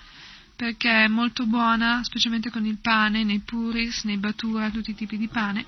perché 0.57 1.05
è 1.05 1.09
molto 1.09 1.47
buona, 1.47 2.03
specialmente 2.03 2.51
con 2.51 2.65
il 2.65 2.79
pane, 2.79 3.25
nei 3.25 3.41
puris, 3.41 4.05
nei 4.05 4.17
batura, 4.17 4.71
tutti 4.71 4.91
i 4.91 4.95
tipi 4.95 5.17
di 5.17 5.29
pane, 5.29 5.67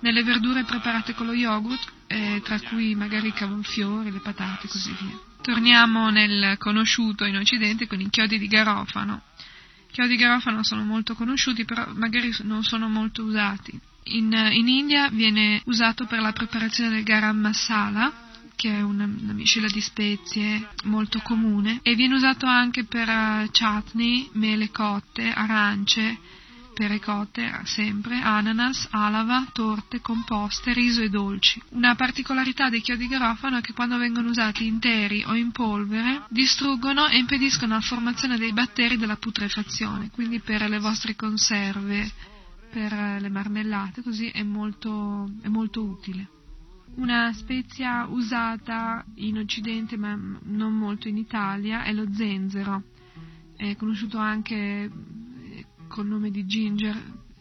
nelle 0.00 0.22
verdure 0.24 0.64
preparate 0.64 1.14
con 1.14 1.26
lo 1.26 1.32
yogurt, 1.32 1.92
eh, 2.06 2.40
tra 2.42 2.58
cui 2.60 2.94
magari 2.94 3.28
i 3.28 3.32
cavolfiori, 3.32 4.10
le 4.10 4.18
patate 4.18 4.66
e 4.66 4.70
così 4.70 4.94
via. 5.00 5.18
Torniamo 5.42 6.08
nel 6.10 6.56
conosciuto 6.58 7.24
in 7.24 7.36
Occidente 7.36 7.86
con 7.86 8.00
i 8.00 8.08
chiodi 8.08 8.38
di 8.38 8.46
garofano. 8.46 9.22
Chiodi 9.92 10.16
di 10.16 10.16
garofano 10.16 10.64
sono 10.64 10.84
molto 10.84 11.14
conosciuti, 11.14 11.66
però 11.66 11.86
magari 11.92 12.34
non 12.44 12.62
sono 12.62 12.88
molto 12.88 13.24
usati. 13.24 13.78
In, 14.04 14.32
in 14.32 14.66
India 14.66 15.10
viene 15.10 15.60
usato 15.66 16.06
per 16.06 16.20
la 16.20 16.32
preparazione 16.32 16.88
del 16.88 17.02
garam 17.02 17.38
masala, 17.38 18.10
che 18.56 18.70
è 18.70 18.80
una, 18.80 19.04
una, 19.04 19.34
miscela 19.34 19.68
di 19.68 19.82
spezie 19.82 20.66
molto 20.84 21.20
comune, 21.20 21.80
e 21.82 21.94
viene 21.94 22.14
usato 22.14 22.46
anche 22.46 22.84
per 22.84 23.06
uh, 23.06 23.50
chutney, 23.50 24.30
mele 24.32 24.70
cotte, 24.70 25.30
arance, 25.30 26.18
cotte 27.00 27.60
sempre, 27.64 28.20
ananas, 28.20 28.88
alava, 28.90 29.46
torte, 29.52 30.00
composte, 30.00 30.72
riso 30.72 31.02
e 31.02 31.08
dolci. 31.08 31.62
Una 31.70 31.94
particolarità 31.94 32.68
dei 32.68 32.80
chiodi 32.80 33.06
garofano 33.08 33.58
è 33.58 33.60
che 33.60 33.72
quando 33.72 33.98
vengono 33.98 34.28
usati 34.28 34.66
interi 34.66 35.22
o 35.26 35.34
in 35.34 35.52
polvere 35.52 36.24
distruggono 36.28 37.08
e 37.08 37.18
impediscono 37.18 37.74
la 37.74 37.80
formazione 37.80 38.38
dei 38.38 38.52
batteri 38.52 38.96
della 38.96 39.16
putrefazione, 39.16 40.10
quindi 40.10 40.40
per 40.40 40.68
le 40.68 40.78
vostre 40.78 41.14
conserve, 41.14 42.10
per 42.70 42.92
le 42.92 43.28
marmellate, 43.28 44.02
così 44.02 44.28
è 44.28 44.42
molto, 44.42 45.30
è 45.42 45.48
molto 45.48 45.82
utile. 45.82 46.28
Una 46.94 47.32
spezia 47.32 48.06
usata 48.06 49.04
in 49.16 49.38
Occidente 49.38 49.96
ma 49.96 50.14
non 50.14 50.74
molto 50.74 51.08
in 51.08 51.16
Italia 51.16 51.84
è 51.84 51.92
lo 51.92 52.06
zenzero, 52.12 52.82
è 53.56 53.76
conosciuto 53.76 54.18
anche 54.18 54.90
col 55.92 56.06
nome 56.06 56.30
di 56.30 56.46
Ginger, 56.46 56.96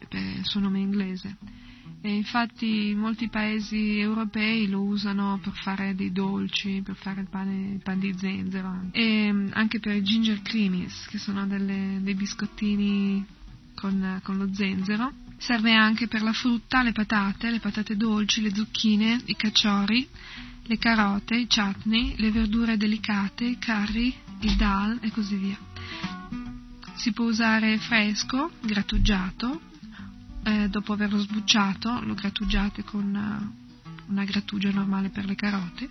per 0.09 0.21
il 0.21 0.45
suo 0.45 0.59
nome 0.59 0.79
inglese. 0.79 1.37
E 2.03 2.13
infatti 2.13 2.89
in 2.89 2.97
molti 2.97 3.29
paesi 3.29 3.99
europei 3.99 4.67
lo 4.67 4.81
usano 4.81 5.39
per 5.41 5.53
fare 5.53 5.95
dei 5.95 6.11
dolci, 6.11 6.81
per 6.83 6.95
fare 6.95 7.21
il 7.21 7.29
pane, 7.29 7.79
pan 7.81 7.99
di 7.99 8.13
zenzero 8.17 8.89
e 8.91 9.31
mm, 9.31 9.49
anche 9.53 9.79
per 9.79 9.95
i 9.95 10.01
ginger 10.01 10.41
creamies, 10.41 11.05
che 11.09 11.19
sono 11.19 11.45
delle, 11.45 11.99
dei 12.01 12.15
biscottini 12.15 13.23
con, 13.75 14.19
con 14.23 14.37
lo 14.37 14.51
zenzero. 14.51 15.13
Serve 15.37 15.73
anche 15.73 16.07
per 16.07 16.23
la 16.23 16.33
frutta, 16.33 16.83
le 16.83 16.91
patate, 16.91 17.51
le 17.51 17.59
patate 17.59 17.95
dolci, 17.95 18.41
le 18.41 18.53
zucchine, 18.53 19.21
i 19.25 19.35
caciori, 19.35 20.07
le 20.63 20.77
carote, 20.77 21.35
i 21.35 21.47
chutney, 21.47 22.15
le 22.17 22.31
verdure 22.31 22.77
delicate, 22.77 23.45
i 23.45 23.57
curry, 23.59 24.13
il 24.41 24.55
dal 24.55 24.97
e 25.01 25.11
così 25.11 25.35
via. 25.35 25.70
Si 27.01 27.13
può 27.13 27.25
usare 27.25 27.79
fresco, 27.79 28.51
grattugiato, 28.61 29.59
eh, 30.43 30.69
dopo 30.69 30.93
averlo 30.93 31.17
sbucciato 31.17 31.99
lo 32.01 32.13
grattugiate 32.13 32.83
con 32.83 33.05
uh, 33.05 34.11
una 34.11 34.23
grattugia 34.23 34.69
normale 34.69 35.09
per 35.09 35.25
le 35.25 35.33
carote, 35.33 35.89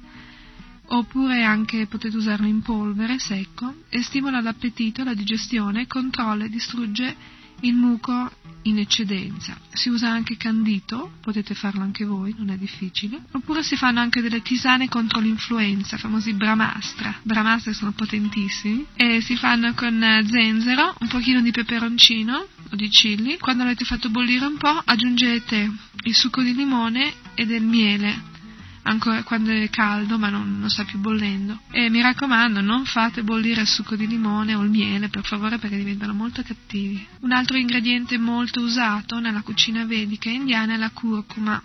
oppure 0.86 1.42
anche 1.42 1.88
potete 1.88 2.16
usarlo 2.16 2.46
in 2.46 2.62
polvere 2.62 3.18
secco 3.18 3.74
e 3.88 4.02
stimola 4.02 4.40
l'appetito, 4.40 5.02
la 5.02 5.14
digestione, 5.14 5.88
controlla 5.88 6.44
e 6.44 6.48
distrugge 6.48 7.16
il 7.60 7.74
muco 7.74 8.30
in 8.62 8.78
eccedenza. 8.78 9.56
Si 9.72 9.88
usa 9.88 10.10
anche 10.10 10.36
candito, 10.36 11.12
potete 11.20 11.54
farlo 11.54 11.82
anche 11.82 12.04
voi, 12.04 12.34
non 12.36 12.50
è 12.50 12.56
difficile. 12.56 13.18
Oppure 13.32 13.62
si 13.62 13.76
fanno 13.76 14.00
anche 14.00 14.20
delle 14.20 14.42
tisane 14.42 14.88
contro 14.88 15.20
l'influenza, 15.20 15.96
famosi 15.96 16.32
bramastra. 16.34 17.20
Bramastra 17.22 17.72
sono 17.72 17.92
potentissimi 17.92 18.86
e 18.94 19.20
si 19.20 19.36
fanno 19.36 19.72
con 19.74 20.00
zenzero, 20.28 20.94
un 21.00 21.08
pochino 21.08 21.40
di 21.40 21.50
peperoncino 21.50 22.46
o 22.70 22.76
di 22.76 22.88
chili. 22.88 23.38
Quando 23.38 23.62
l'avete 23.62 23.84
fatto 23.84 24.10
bollire 24.10 24.44
un 24.44 24.56
po', 24.56 24.82
aggiungete 24.84 25.70
il 26.04 26.14
succo 26.14 26.42
di 26.42 26.54
limone 26.54 27.12
e 27.34 27.46
del 27.46 27.62
miele 27.62 28.38
ancora 28.82 29.22
quando 29.22 29.50
è 29.50 29.68
caldo 29.70 30.18
ma 30.18 30.28
non, 30.28 30.58
non, 30.58 30.70
sta 30.70 30.84
più 30.84 30.98
bollendo. 30.98 31.60
E 31.70 31.90
mi 31.90 32.00
raccomando, 32.00 32.60
non 32.60 32.84
fate 32.84 33.22
bollire 33.22 33.62
il 33.62 33.66
succo 33.66 33.96
di 33.96 34.06
limone 34.06 34.54
o 34.54 34.62
il 34.62 34.70
miele, 34.70 35.08
per 35.08 35.24
favore, 35.24 35.58
perché 35.58 35.76
diventano 35.76 36.14
molto 36.14 36.42
cattivi. 36.42 37.06
Un 37.20 37.32
altro 37.32 37.56
ingrediente 37.56 38.18
molto 38.18 38.60
usato 38.60 39.18
nella 39.20 39.42
cucina 39.42 39.84
vedica 39.84 40.30
indiana 40.30 40.74
è 40.74 40.76
la 40.76 40.90
curcuma. 40.90 41.62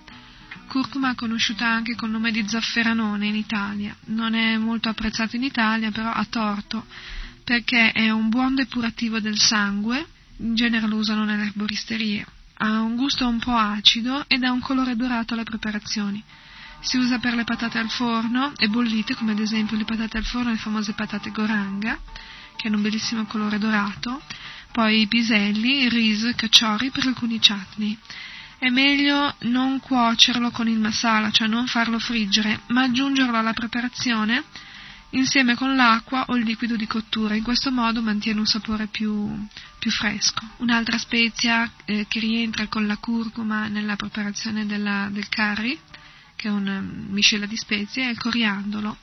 Curcuma 0.67 1.13
conosciuta 1.15 1.67
anche 1.67 1.95
col 1.95 2.09
nome 2.09 2.31
di 2.31 2.43
zafferanone 2.47 3.27
in 3.27 3.35
Italia. 3.35 3.95
Non 4.05 4.33
è 4.33 4.57
molto 4.57 4.89
apprezzato 4.89 5.35
in 5.35 5.43
Italia, 5.43 5.91
però 5.91 6.11
ha 6.11 6.25
torto, 6.25 6.85
perché 7.43 7.91
è 7.91 8.09
un 8.09 8.29
buon 8.29 8.55
depurativo 8.55 9.19
del 9.19 9.37
sangue, 9.37 10.05
in 10.37 10.55
genere 10.55 10.87
lo 10.87 10.97
usano 10.97 11.23
nelle 11.23 11.45
erboristerie. 11.45 12.25
Ha 12.57 12.79
un 12.81 12.95
gusto 12.95 13.27
un 13.27 13.37
po' 13.37 13.55
acido 13.55 14.25
ed 14.27 14.43
ha 14.43 14.51
un 14.51 14.59
colore 14.59 14.95
dorato 14.95 15.33
alle 15.33 15.43
preparazioni. 15.43 16.23
Si 16.85 16.97
usa 16.97 17.17
per 17.17 17.33
le 17.33 17.45
patate 17.45 17.79
al 17.79 17.89
forno 17.89 18.53
e 18.57 18.67
bollite, 18.67 19.15
come 19.15 19.31
ad 19.31 19.39
esempio 19.39 19.75
le 19.75 19.85
patate 19.85 20.17
al 20.17 20.23
forno, 20.23 20.51
le 20.51 20.57
famose 20.57 20.93
patate 20.93 21.31
goranga, 21.31 21.99
che 22.55 22.67
hanno 22.67 22.75
un 22.75 22.83
bellissimo 22.83 23.25
colore 23.25 23.57
dorato, 23.57 24.21
poi 24.71 25.01
i 25.01 25.07
piselli, 25.07 25.81
il 25.81 25.89
riso, 25.89 26.27
i 26.27 26.35
cacciori 26.35 26.91
per 26.91 27.07
alcuni 27.07 27.39
chutney. 27.39 27.97
È 28.59 28.69
meglio 28.69 29.33
non 29.39 29.79
cuocerlo 29.79 30.51
con 30.51 30.67
il 30.67 30.77
masala, 30.77 31.31
cioè 31.31 31.47
non 31.47 31.65
farlo 31.65 31.97
friggere, 31.97 32.61
ma 32.67 32.83
aggiungerlo 32.83 33.35
alla 33.35 33.53
preparazione 33.53 34.43
insieme 35.09 35.55
con 35.55 35.75
l'acqua 35.75 36.25
o 36.27 36.35
il 36.35 36.43
liquido 36.43 36.75
di 36.75 36.85
cottura. 36.85 37.33
In 37.33 37.43
questo 37.43 37.71
modo 37.71 38.03
mantiene 38.03 38.39
un 38.39 38.45
sapore 38.45 38.85
più, 38.85 39.35
più 39.79 39.89
fresco. 39.89 40.47
Un'altra 40.57 40.99
spezia 40.99 41.67
eh, 41.85 42.05
che 42.07 42.19
rientra 42.19 42.67
con 42.67 42.85
la 42.85 42.97
curcuma 42.97 43.69
nella 43.69 43.95
preparazione 43.95 44.67
della, 44.67 45.07
del 45.11 45.27
curry 45.29 45.79
che 46.35 46.47
è 46.47 46.51
una 46.51 46.79
miscela 46.79 47.45
di 47.45 47.55
spezie, 47.55 48.05
e 48.05 48.11
il 48.11 48.19
coriandolo, 48.19 48.97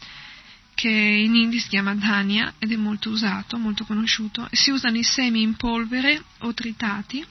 che 0.74 0.88
in 0.88 1.34
hindi 1.34 1.58
si 1.58 1.68
chiama 1.68 1.94
dhania 1.94 2.54
ed 2.58 2.72
è 2.72 2.76
molto 2.76 3.10
usato, 3.10 3.58
molto 3.58 3.84
conosciuto, 3.84 4.48
si 4.52 4.70
usano 4.70 4.96
i 4.96 5.02
semi 5.02 5.42
in 5.42 5.54
polvere 5.54 6.22
o 6.38 6.54
tritati, 6.54 7.24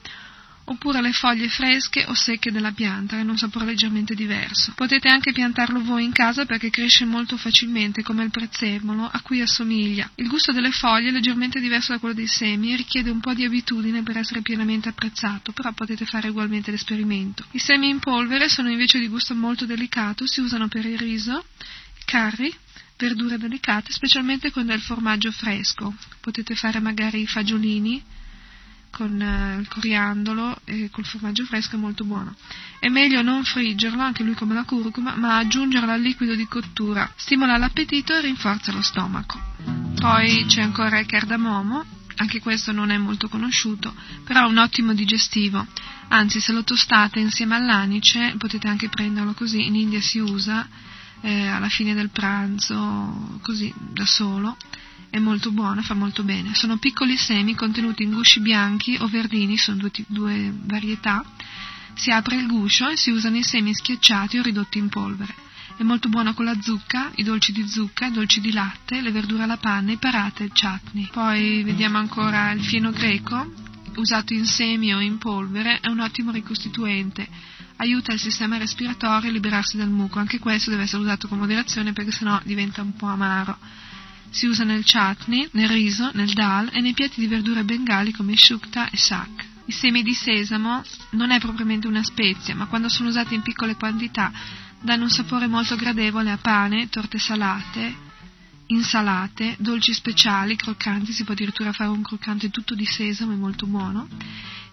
oppure 0.64 1.00
le 1.00 1.12
foglie 1.12 1.48
fresche 1.48 2.04
o 2.06 2.14
secche 2.14 2.52
della 2.52 2.72
pianta, 2.72 3.16
che 3.16 3.22
hanno 3.22 3.32
un 3.32 3.38
sapore 3.38 3.64
leggermente 3.64 4.14
diverso. 4.14 4.72
Potete 4.74 5.08
anche 5.08 5.32
piantarlo 5.32 5.82
voi 5.82 6.04
in 6.04 6.12
casa 6.12 6.44
perché 6.44 6.70
cresce 6.70 7.04
molto 7.04 7.36
facilmente, 7.36 8.02
come 8.02 8.24
il 8.24 8.30
prezzemolo, 8.30 9.08
a 9.10 9.20
cui 9.20 9.40
assomiglia. 9.40 10.10
Il 10.16 10.28
gusto 10.28 10.52
delle 10.52 10.70
foglie 10.70 11.08
è 11.08 11.12
leggermente 11.12 11.60
diverso 11.60 11.92
da 11.92 11.98
quello 11.98 12.14
dei 12.14 12.26
semi 12.26 12.72
e 12.72 12.76
richiede 12.76 13.10
un 13.10 13.20
po' 13.20 13.34
di 13.34 13.44
abitudine 13.44 14.02
per 14.02 14.18
essere 14.18 14.42
pienamente 14.42 14.88
apprezzato, 14.88 15.52
però 15.52 15.72
potete 15.72 16.04
fare 16.04 16.28
ugualmente 16.28 16.70
l'esperimento. 16.70 17.44
I 17.52 17.58
semi 17.58 17.88
in 17.88 17.98
polvere 17.98 18.48
sono 18.48 18.70
invece 18.70 18.98
di 18.98 19.08
gusto 19.08 19.34
molto 19.34 19.66
delicato, 19.66 20.26
si 20.26 20.40
usano 20.40 20.68
per 20.68 20.86
il 20.86 20.98
riso, 20.98 21.44
curry, 22.04 22.52
verdure 22.96 23.38
delicate, 23.38 23.90
specialmente 23.90 24.50
con 24.50 24.66
del 24.66 24.80
formaggio 24.80 25.32
fresco. 25.32 25.94
Potete 26.20 26.54
fare 26.54 26.78
magari 26.78 27.22
i 27.22 27.26
fagiolini, 27.26 28.02
con 28.92 29.20
eh, 29.20 29.56
il 29.58 29.66
coriandolo 29.66 30.60
e 30.64 30.90
col 30.92 31.06
formaggio 31.06 31.44
fresco 31.44 31.76
è 31.76 31.78
molto 31.78 32.04
buono. 32.04 32.36
È 32.78 32.88
meglio 32.88 33.22
non 33.22 33.42
friggerlo, 33.42 34.02
anche 34.02 34.22
lui 34.22 34.34
come 34.34 34.54
la 34.54 34.64
curcuma, 34.64 35.16
ma 35.16 35.38
aggiungerlo 35.38 35.90
al 35.90 36.00
liquido 36.00 36.34
di 36.34 36.46
cottura. 36.46 37.10
Stimola 37.16 37.56
l'appetito 37.56 38.14
e 38.14 38.20
rinforza 38.20 38.70
lo 38.70 38.82
stomaco. 38.82 39.40
Poi 39.98 40.44
c'è 40.46 40.60
ancora 40.60 40.98
il 40.98 41.06
cardamomo, 41.06 41.84
anche 42.16 42.40
questo 42.40 42.70
non 42.72 42.90
è 42.90 42.98
molto 42.98 43.28
conosciuto, 43.28 43.94
però 44.24 44.44
è 44.44 44.48
un 44.48 44.58
ottimo 44.58 44.92
digestivo. 44.92 45.66
Anzi, 46.08 46.40
se 46.40 46.52
lo 46.52 46.62
tostate 46.62 47.18
insieme 47.18 47.54
all'anice, 47.54 48.34
potete 48.36 48.68
anche 48.68 48.90
prenderlo 48.90 49.32
così, 49.32 49.66
in 49.66 49.74
India 49.74 50.00
si 50.00 50.18
usa 50.18 50.68
eh, 51.22 51.46
alla 51.46 51.70
fine 51.70 51.94
del 51.94 52.10
pranzo, 52.10 53.38
così 53.40 53.72
da 53.76 54.04
solo 54.04 54.56
è 55.12 55.18
molto 55.18 55.50
buona, 55.50 55.82
fa 55.82 55.92
molto 55.92 56.22
bene. 56.22 56.54
Sono 56.54 56.78
piccoli 56.78 57.18
semi 57.18 57.54
contenuti 57.54 58.02
in 58.02 58.12
gusci 58.12 58.40
bianchi 58.40 58.96
o 58.98 59.06
verdini, 59.08 59.58
sono 59.58 59.76
due, 59.76 59.90
due 60.06 60.50
varietà. 60.64 61.22
Si 61.92 62.10
apre 62.10 62.36
il 62.36 62.46
guscio 62.46 62.88
e 62.88 62.96
si 62.96 63.10
usano 63.10 63.36
i 63.36 63.42
semi 63.42 63.74
schiacciati 63.74 64.38
o 64.38 64.42
ridotti 64.42 64.78
in 64.78 64.88
polvere. 64.88 65.34
È 65.76 65.82
molto 65.82 66.08
buona 66.08 66.32
con 66.32 66.46
la 66.46 66.56
zucca, 66.58 67.10
i 67.16 67.24
dolci 67.24 67.52
di 67.52 67.68
zucca, 67.68 68.06
i 68.06 68.10
dolci 68.10 68.40
di 68.40 68.52
latte, 68.52 69.02
le 69.02 69.10
verdure 69.10 69.42
alla 69.42 69.58
panna, 69.58 69.92
i 69.92 69.98
parate 69.98 70.44
e 70.44 70.46
il 70.46 70.52
chutney. 70.58 71.06
Poi 71.12 71.62
vediamo 71.62 71.98
ancora 71.98 72.50
il 72.52 72.64
fieno 72.64 72.90
greco, 72.90 73.52
usato 73.96 74.32
in 74.32 74.46
semi 74.46 74.94
o 74.94 75.00
in 75.00 75.18
polvere, 75.18 75.80
è 75.80 75.88
un 75.88 76.00
ottimo 76.00 76.30
ricostituente. 76.30 77.28
Aiuta 77.76 78.14
il 78.14 78.18
sistema 78.18 78.56
respiratorio 78.56 79.28
a 79.28 79.32
liberarsi 79.32 79.76
dal 79.76 79.90
muco. 79.90 80.18
Anche 80.18 80.38
questo 80.38 80.70
deve 80.70 80.84
essere 80.84 81.02
usato 81.02 81.28
con 81.28 81.36
moderazione 81.36 81.92
perché 81.92 82.12
sennò 82.12 82.40
diventa 82.44 82.80
un 82.80 82.96
po' 82.96 83.08
amaro. 83.08 83.58
Si 84.32 84.46
usa 84.46 84.64
nel 84.64 84.82
chutney, 84.82 85.46
nel 85.52 85.68
riso, 85.68 86.10
nel 86.14 86.32
dal 86.32 86.70
e 86.72 86.80
nei 86.80 86.94
piatti 86.94 87.20
di 87.20 87.26
verdure 87.26 87.64
bengali 87.64 88.12
come 88.12 88.34
shukta 88.34 88.88
e 88.88 88.96
shak. 88.96 89.44
I 89.66 89.72
semi 89.72 90.02
di 90.02 90.14
sesamo 90.14 90.82
non 91.10 91.30
è 91.30 91.38
propriamente 91.38 91.86
una 91.86 92.02
spezia, 92.02 92.54
ma 92.54 92.64
quando 92.66 92.88
sono 92.88 93.10
usati 93.10 93.34
in 93.34 93.42
piccole 93.42 93.76
quantità 93.76 94.32
danno 94.80 95.04
un 95.04 95.10
sapore 95.10 95.46
molto 95.46 95.76
gradevole 95.76 96.30
a 96.30 96.38
pane, 96.38 96.88
torte 96.88 97.18
salate, 97.18 98.10
insalate, 98.72 99.56
dolci 99.58 99.92
speciali, 99.92 100.56
croccanti, 100.56 101.12
si 101.12 101.24
può 101.24 101.34
addirittura 101.34 101.72
fare 101.72 101.90
un 101.90 102.02
croccante 102.02 102.50
tutto 102.50 102.74
di 102.74 102.84
sesamo, 102.84 103.32
è 103.32 103.36
molto 103.36 103.66
buono, 103.66 104.08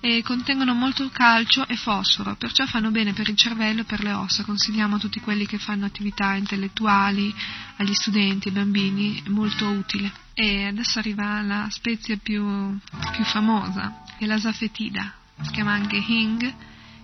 e 0.01 0.21
contengono 0.23 0.73
molto 0.73 1.09
calcio 1.09 1.67
e 1.67 1.75
fosforo, 1.75 2.35
perciò 2.35 2.65
fanno 2.65 2.89
bene 2.89 3.13
per 3.13 3.27
il 3.27 3.35
cervello 3.35 3.81
e 3.81 3.83
per 3.83 4.01
le 4.01 4.13
ossa. 4.13 4.43
Consigliamo 4.43 4.95
a 4.95 4.99
tutti 4.99 5.19
quelli 5.19 5.45
che 5.45 5.57
fanno 5.57 5.85
attività 5.85 6.35
intellettuali, 6.35 7.33
agli 7.77 7.93
studenti, 7.93 8.47
ai 8.47 8.53
bambini, 8.53 9.21
è 9.23 9.29
molto 9.29 9.67
utile. 9.67 10.12
E 10.33 10.65
adesso 10.65 10.99
arriva 10.99 11.41
la 11.41 11.67
spezia 11.69 12.17
più, 12.17 12.77
più 13.12 13.23
famosa, 13.25 14.01
che 14.17 14.23
è 14.23 14.27
la 14.27 14.39
zafetida, 14.39 15.13
si 15.41 15.51
chiama 15.51 15.73
anche 15.73 15.97
hing 15.97 16.53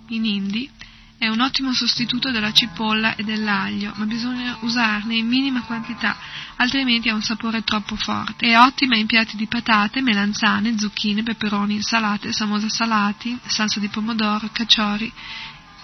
in 0.07 0.23
hindi 0.23 0.69
è 1.17 1.27
un 1.27 1.39
ottimo 1.39 1.73
sostituto 1.73 2.31
della 2.31 2.51
cipolla 2.51 3.15
e 3.15 3.23
dell'aglio, 3.23 3.93
ma 3.95 4.05
bisogna 4.05 4.57
usarne 4.61 5.15
in 5.15 5.27
minima 5.27 5.61
quantità, 5.61 6.17
altrimenti 6.57 7.09
ha 7.09 7.13
un 7.15 7.21
sapore 7.21 7.63
troppo 7.63 7.95
forte. 7.95 8.47
È 8.47 8.59
ottima 8.59 8.97
in 8.97 9.05
piatti 9.05 9.35
di 9.35 9.47
patate, 9.47 10.01
melanzane, 10.01 10.77
zucchine, 10.77 11.23
peperoni, 11.23 11.75
insalate, 11.75 12.33
samosa 12.33 12.69
salati, 12.69 13.37
salsa 13.45 13.79
di 13.79 13.87
pomodoro, 13.87 14.49
caciori 14.51 15.11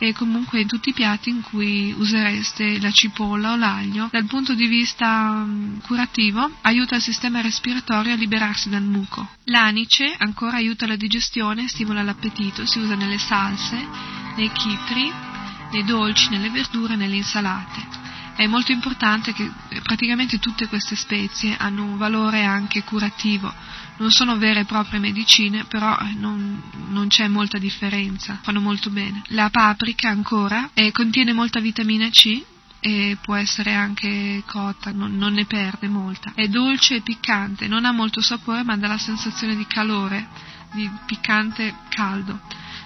e 0.04 0.14
comunque 0.14 0.62
in 0.62 0.68
tutti 0.68 0.90
i 0.90 0.94
piatti 0.94 1.30
in 1.30 1.42
cui 1.42 1.94
usereste 1.96 2.80
la 2.80 2.90
cipolla 2.90 3.52
o 3.52 3.56
l'aglio. 3.56 4.10
Dal 4.12 4.26
punto 4.26 4.56
di 4.56 4.66
vista 4.66 5.44
um, 5.46 5.80
curativo 5.82 6.50
aiuta 6.62 6.96
il 6.96 7.04
sistema 7.04 7.40
respiratorio 7.40 8.14
a 8.14 8.16
liberarsi 8.16 8.70
dal 8.70 8.82
muco. 8.82 9.30
L'anice 9.46 10.16
ancora 10.18 10.58
aiuta 10.58 10.88
la 10.88 10.96
digestione 10.96 11.68
stimola 11.68 12.02
l'appetito, 12.02 12.66
si 12.66 12.80
usa 12.80 12.96
nelle 12.96 13.20
salse, 13.20 14.21
nei 14.36 14.52
chitri, 14.52 15.12
nei 15.72 15.84
dolci, 15.84 16.30
nelle 16.30 16.50
verdure, 16.50 16.96
nelle 16.96 17.16
insalate. 17.16 18.00
È 18.36 18.48
molto 18.48 18.72
importante 18.72 19.34
che 19.34 19.50
praticamente 19.84 20.40
tutte 20.40 20.68
queste 20.68 20.96
spezie 20.96 21.56
hanno 21.58 21.84
un 21.84 21.98
valore 21.98 22.44
anche 22.44 22.84
curativo, 22.84 23.54
non 23.98 24.10
sono 24.10 24.38
vere 24.38 24.62
e 24.62 24.66
proprie 24.66 25.00
medicine, 25.00 25.66
però 25.66 25.96
non, 26.16 26.62
non 26.90 27.08
c'è 27.08 27.28
molta 27.28 27.58
differenza, 27.58 28.40
fanno 28.42 28.60
molto 28.60 28.90
bene. 28.90 29.22
La 29.28 29.50
paprika 29.50 30.10
ancora 30.10 30.72
eh, 30.74 30.92
contiene 30.92 31.34
molta 31.34 31.60
vitamina 31.60 32.10
C, 32.10 32.44
e 32.84 33.16
può 33.22 33.36
essere 33.36 33.76
anche 33.76 34.42
cotta, 34.48 34.92
non, 34.92 35.16
non, 35.16 35.34
ne 35.34 35.46
perde 35.46 35.88
molta. 35.88 36.32
È 36.34 36.48
dolce 36.48 36.96
e 36.96 37.02
piccante, 37.02 37.68
non 37.68 37.86
ha 37.86 37.92
molto 37.92 38.22
sapore 38.22 38.64
ma 38.64 38.76
dà 38.76 38.88
la 38.88 38.98
sensazione 38.98 39.56
di 39.56 39.68
calore, 39.68 40.28
di 40.72 40.90
piccante 41.06 41.76
caldo. 41.90 42.40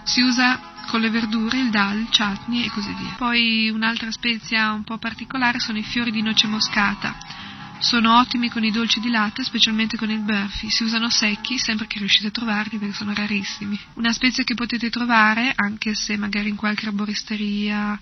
Si 0.03 0.19
usa 0.19 0.73
con 0.85 1.01
le 1.01 1.09
verdure, 1.09 1.59
il 1.59 1.69
dal, 1.69 2.07
chutney 2.09 2.65
e 2.65 2.69
così 2.69 2.93
via. 2.93 3.15
Poi 3.17 3.69
un'altra 3.69 4.11
spezia 4.11 4.71
un 4.71 4.83
po' 4.83 4.97
particolare 4.97 5.59
sono 5.59 5.77
i 5.77 5.83
fiori 5.83 6.11
di 6.11 6.21
noce 6.21 6.47
moscata 6.47 7.43
sono 7.79 8.17
ottimi 8.17 8.49
con 8.49 8.63
i 8.63 8.71
dolci 8.71 8.99
di 8.99 9.09
latte, 9.09 9.43
specialmente 9.43 9.97
con 9.97 10.09
il 10.09 10.19
burfi. 10.19 10.69
Si 10.69 10.83
usano 10.83 11.09
secchi, 11.09 11.57
sempre 11.57 11.87
che 11.87 11.99
riuscite 11.99 12.27
a 12.27 12.31
trovarli 12.31 12.77
perché 12.77 12.93
sono 12.95 13.13
rarissimi. 13.13 13.79
Una 13.95 14.11
spezia 14.11 14.43
che 14.43 14.55
potete 14.55 14.89
trovare, 14.89 15.51
anche 15.55 15.93
se 15.93 16.17
magari 16.17 16.49
in 16.49 16.55
qualche 16.55 16.87
arboristeria 16.87 17.99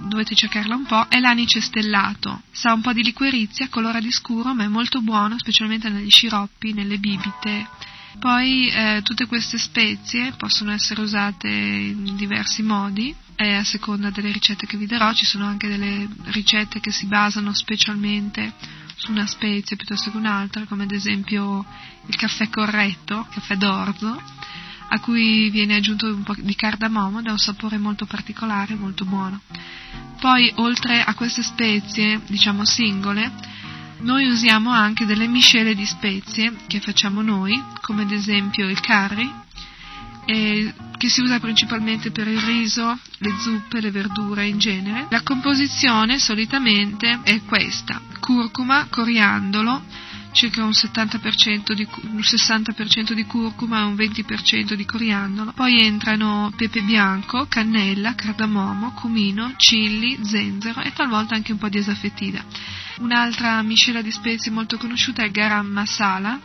dovete 0.00 0.34
cercarla 0.34 0.74
un 0.74 0.84
po', 0.84 1.06
è 1.08 1.20
l'anice 1.20 1.60
stellato. 1.60 2.42
Sa 2.50 2.72
un 2.72 2.82
po' 2.82 2.92
di 2.92 3.02
liquirizia, 3.02 3.68
colora 3.68 4.00
di 4.00 4.10
scuro, 4.10 4.54
ma 4.54 4.64
è 4.64 4.68
molto 4.68 5.00
buono, 5.00 5.38
specialmente 5.38 5.88
negli 5.88 6.10
sciroppi, 6.10 6.72
nelle 6.72 6.98
bibite. 6.98 7.66
Poi 8.18 8.68
eh, 8.68 9.00
tutte 9.02 9.26
queste 9.26 9.58
spezie 9.58 10.32
possono 10.36 10.72
essere 10.72 11.00
usate 11.00 11.48
in 11.48 12.16
diversi 12.16 12.62
modi 12.62 13.14
e 13.36 13.54
a 13.54 13.64
seconda 13.64 14.10
delle 14.10 14.30
ricette 14.30 14.66
che 14.66 14.76
vi 14.76 14.86
darò 14.86 15.12
ci 15.12 15.26
sono 15.26 15.44
anche 15.44 15.68
delle 15.68 16.08
ricette 16.26 16.80
che 16.80 16.92
si 16.92 17.06
basano 17.06 17.52
specialmente 17.52 18.52
su 18.96 19.10
una 19.10 19.26
specie 19.26 19.76
piuttosto 19.76 20.10
che 20.10 20.16
un'altra, 20.16 20.64
come 20.64 20.84
ad 20.84 20.92
esempio 20.92 21.64
il 22.06 22.16
caffè 22.16 22.48
corretto, 22.48 23.26
caffè 23.30 23.56
d'orzo, 23.56 24.22
a 24.88 25.00
cui 25.00 25.50
viene 25.50 25.76
aggiunto 25.76 26.06
un 26.06 26.22
po' 26.22 26.34
di 26.38 26.54
cardamomo, 26.54 27.20
da 27.20 27.32
un 27.32 27.38
sapore 27.38 27.78
molto 27.78 28.06
particolare, 28.06 28.74
molto 28.74 29.04
buono. 29.04 29.40
Poi, 30.20 30.50
oltre 30.56 31.02
a 31.02 31.14
queste 31.14 31.42
spezie, 31.42 32.20
diciamo 32.26 32.64
singole, 32.64 33.30
noi 34.04 34.26
usiamo 34.26 34.70
anche 34.70 35.06
delle 35.06 35.26
miscele 35.26 35.74
di 35.74 35.84
spezie 35.84 36.54
che 36.66 36.78
facciamo 36.80 37.22
noi, 37.22 37.60
come 37.80 38.02
ad 38.02 38.12
esempio 38.12 38.68
il 38.68 38.80
curry, 38.80 39.30
che 40.26 41.08
si 41.08 41.20
usa 41.20 41.40
principalmente 41.40 42.10
per 42.10 42.28
il 42.28 42.40
riso, 42.40 42.98
le 43.18 43.34
zuppe, 43.40 43.80
le 43.80 43.90
verdure 43.90 44.46
in 44.46 44.58
genere. 44.58 45.06
La 45.10 45.22
composizione 45.22 46.18
solitamente 46.18 47.20
è 47.22 47.42
questa: 47.44 48.00
curcuma, 48.20 48.86
coriandolo, 48.88 49.82
circa 50.34 50.64
un, 50.64 50.70
70% 50.70 51.72
di, 51.72 51.86
un 52.02 52.18
60% 52.18 53.12
di 53.12 53.24
curcuma 53.24 53.80
e 53.80 53.84
un 53.84 53.94
20% 53.94 54.74
di 54.74 54.84
coriandolo. 54.84 55.52
Poi 55.52 55.80
entrano 55.80 56.52
pepe 56.56 56.82
bianco, 56.82 57.46
cannella, 57.46 58.14
cardamomo, 58.14 58.92
cumino, 58.92 59.54
chilli, 59.56 60.18
zenzero 60.22 60.82
e 60.82 60.92
talvolta 60.92 61.34
anche 61.34 61.52
un 61.52 61.58
po' 61.58 61.68
di 61.68 61.78
esaffetida. 61.78 62.44
Un'altra 62.98 63.62
miscela 63.62 64.02
di 64.02 64.10
spezie 64.10 64.50
molto 64.50 64.76
conosciuta 64.76 65.22
è 65.22 65.30
garam 65.30 65.66
masala, 65.66 66.38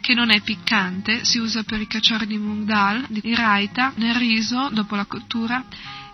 che 0.00 0.14
non 0.14 0.30
è 0.30 0.40
piccante, 0.42 1.24
si 1.24 1.38
usa 1.38 1.62
per 1.62 1.80
i 1.80 1.86
cacciari 1.86 2.26
di 2.26 2.36
mung 2.36 2.64
dal, 2.64 3.04
di 3.08 3.34
raita, 3.34 3.92
nel 3.96 4.14
riso 4.14 4.68
dopo 4.72 4.94
la 4.94 5.06
cottura 5.06 5.64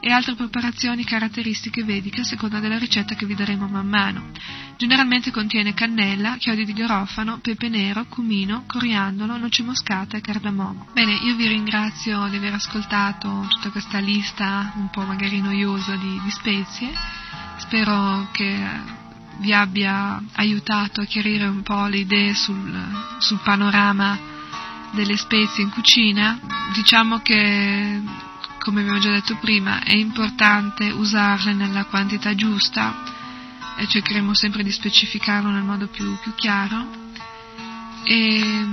e 0.00 0.11
altre 0.12 0.34
preparazioni 0.34 1.04
caratteristiche 1.04 1.82
vediche 1.82 2.20
a 2.20 2.24
seconda 2.24 2.61
della 2.61 2.78
ricetta 2.78 3.14
che 3.14 3.26
vi 3.26 3.34
daremo 3.34 3.66
man 3.66 3.87
mano. 3.87 4.30
Generalmente 4.76 5.30
contiene 5.30 5.74
cannella, 5.74 6.37
chiodi 6.37 6.64
di 6.64 6.72
garofano, 6.72 7.38
pepe 7.42 7.68
nero, 7.68 8.04
cumino, 8.08 8.64
coriandolo, 8.66 9.37
noce 9.37 9.64
moscata 9.64 10.16
e 10.16 10.20
cardamomo. 10.20 10.88
Bene, 10.92 11.14
io 11.14 11.34
vi 11.34 11.48
ringrazio 11.48 12.28
di 12.28 12.37
aver 12.37 12.54
ascoltato 12.54 13.46
tutta 13.48 13.70
questa 13.70 13.98
lista 13.98 14.72
un 14.76 14.88
po' 14.90 15.02
magari 15.02 15.40
noiosa 15.40 15.96
di, 15.96 16.20
di 16.22 16.30
spezie. 16.30 16.92
Spero 17.56 18.28
che 18.30 19.06
vi 19.38 19.52
abbia 19.52 20.22
aiutato 20.34 21.00
a 21.00 21.04
chiarire 21.04 21.46
un 21.46 21.62
po' 21.62 21.87
le 21.87 21.98
idee 21.98 22.34
sul, 22.34 23.16
sul 23.18 23.40
panorama 23.42 24.18
delle 24.92 25.16
spezie 25.16 25.62
in 25.62 25.70
cucina. 25.70 26.38
Diciamo 26.74 27.18
che, 27.18 28.00
come 28.59 28.81
abbiamo 28.81 28.99
già 28.99 29.11
detto 29.11 29.37
prima, 29.37 29.83
è 29.83 29.94
importante 29.94 30.90
usarle 30.90 31.53
nella 31.55 31.85
quantità 31.85 32.35
giusta 32.35 33.16
e 33.77 33.87
cercheremo 33.87 34.35
sempre 34.35 34.62
di 34.62 34.71
specificarlo 34.71 35.51
nel 35.51 35.62
modo 35.62 35.87
più, 35.87 36.18
più 36.21 36.35
chiaro. 36.35 37.07
E 38.05 38.66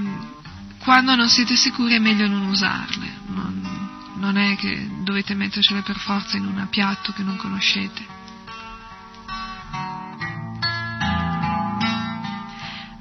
quando 0.80 1.16
non 1.16 1.30
siete 1.30 1.56
sicuri 1.56 1.96
è 1.96 2.00
meglio 2.00 2.28
non 2.28 2.48
usarle, 2.48 3.14
non, 3.28 3.90
non 4.16 4.38
è 4.38 4.56
che 4.56 4.90
dovete 5.02 5.34
mettercele 5.34 5.82
per 5.82 5.98
forza 5.98 6.38
in 6.38 6.46
un 6.46 6.68
piatto 6.70 7.12
che 7.14 7.24
non 7.24 7.38
conoscete. 7.38 8.14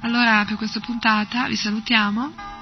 Allora 0.01 0.45
per 0.45 0.55
questa 0.55 0.79
puntata 0.79 1.47
vi 1.47 1.55
salutiamo. 1.55 2.54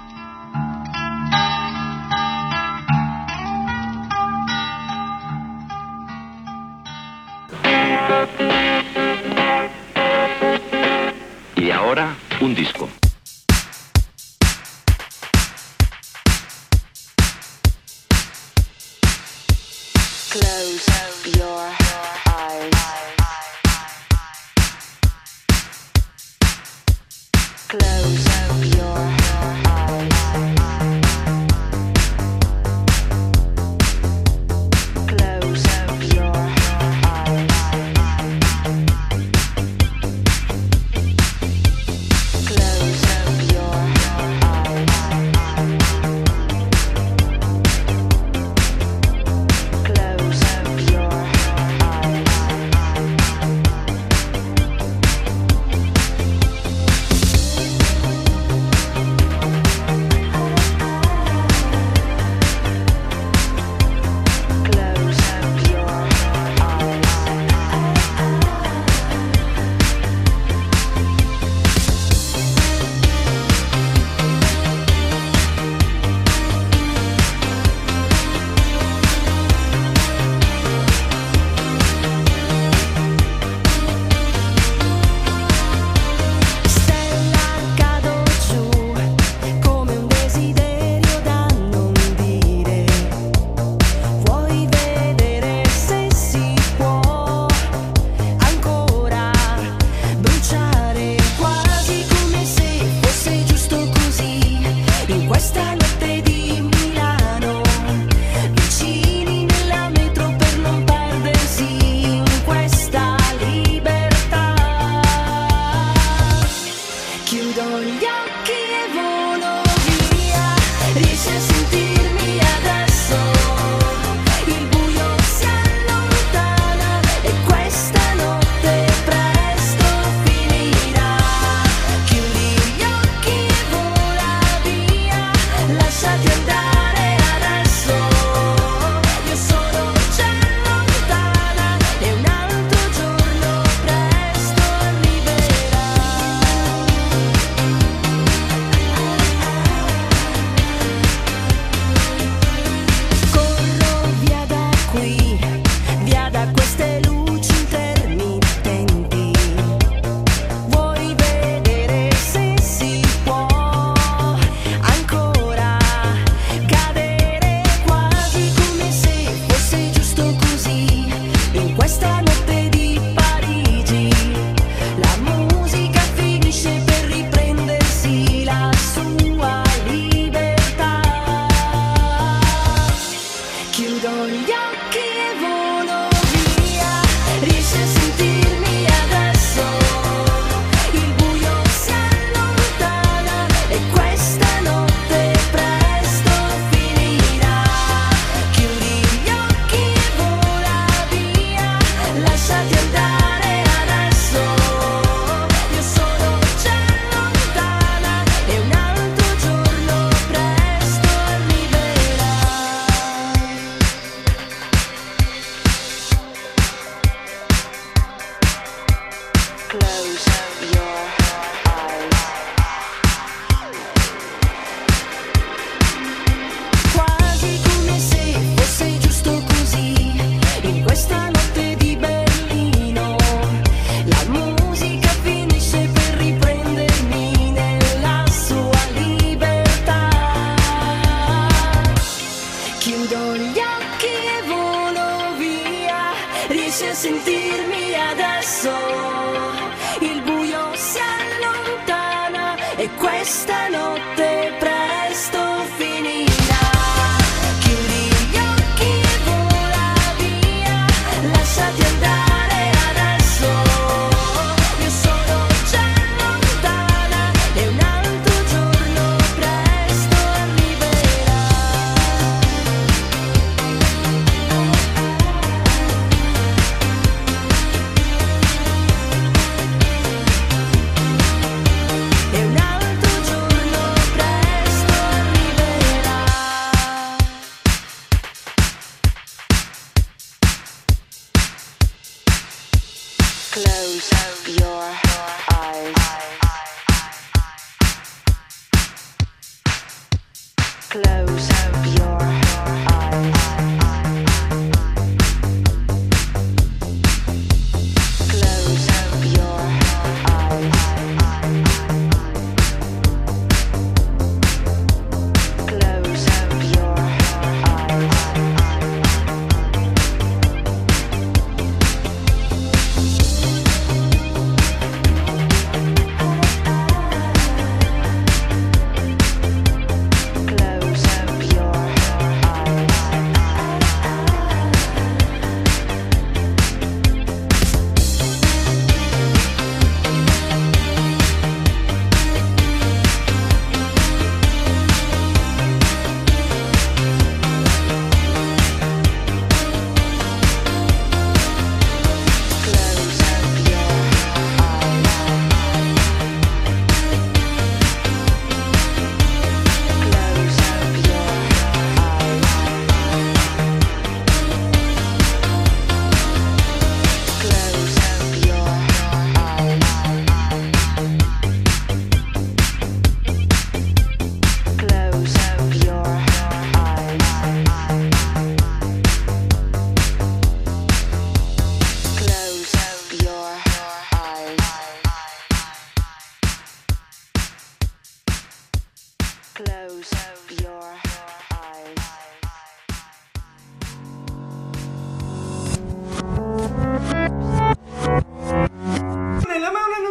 Ahora 11.94 12.16
un 12.40 12.54
disco. 12.54 13.03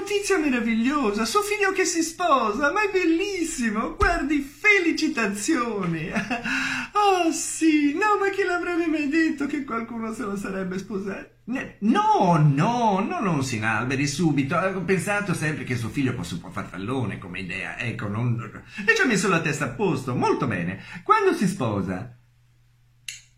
Notizia 0.03 0.37
meravigliosa, 0.37 1.23
suo 1.23 1.41
figlio 1.41 1.71
che 1.71 1.85
si 1.85 2.03
sposa, 2.03 2.73
ma 2.73 2.81
è 2.81 2.91
bellissimo, 2.91 3.95
guardi, 3.95 4.39
felicitazioni. 4.39 6.11
Oh 6.95 7.31
sì, 7.31 7.93
no, 7.93 8.17
ma 8.19 8.29
chi 8.29 8.43
l'avrebbe 8.43 8.85
mai 8.85 9.09
detto 9.09 9.47
che 9.47 9.63
qualcuno 9.63 10.13
se 10.13 10.23
lo 10.23 10.37
sarebbe 10.37 10.77
sposato? 10.77 11.27
No, 11.45 12.37
no, 12.37 12.99
no, 12.99 13.19
non 13.19 13.43
si 13.43 13.55
inalberi 13.55 14.07
subito, 14.07 14.55
ho 14.55 14.81
pensato 14.83 15.33
sempre 15.33 15.63
che 15.63 15.75
suo 15.75 15.89
figlio 15.89 16.13
fosse 16.13 16.35
un 16.35 16.41
po' 16.41 16.51
farfallone 16.51 17.17
come 17.17 17.39
idea, 17.39 17.77
ecco, 17.79 18.07
non... 18.07 18.63
e 18.85 18.95
ci 18.95 19.01
ha 19.01 19.05
messo 19.05 19.27
la 19.27 19.41
testa 19.41 19.65
a 19.65 19.69
posto, 19.69 20.15
molto 20.15 20.45
bene. 20.45 20.83
Quando 21.03 21.33
si 21.33 21.47
sposa? 21.47 22.15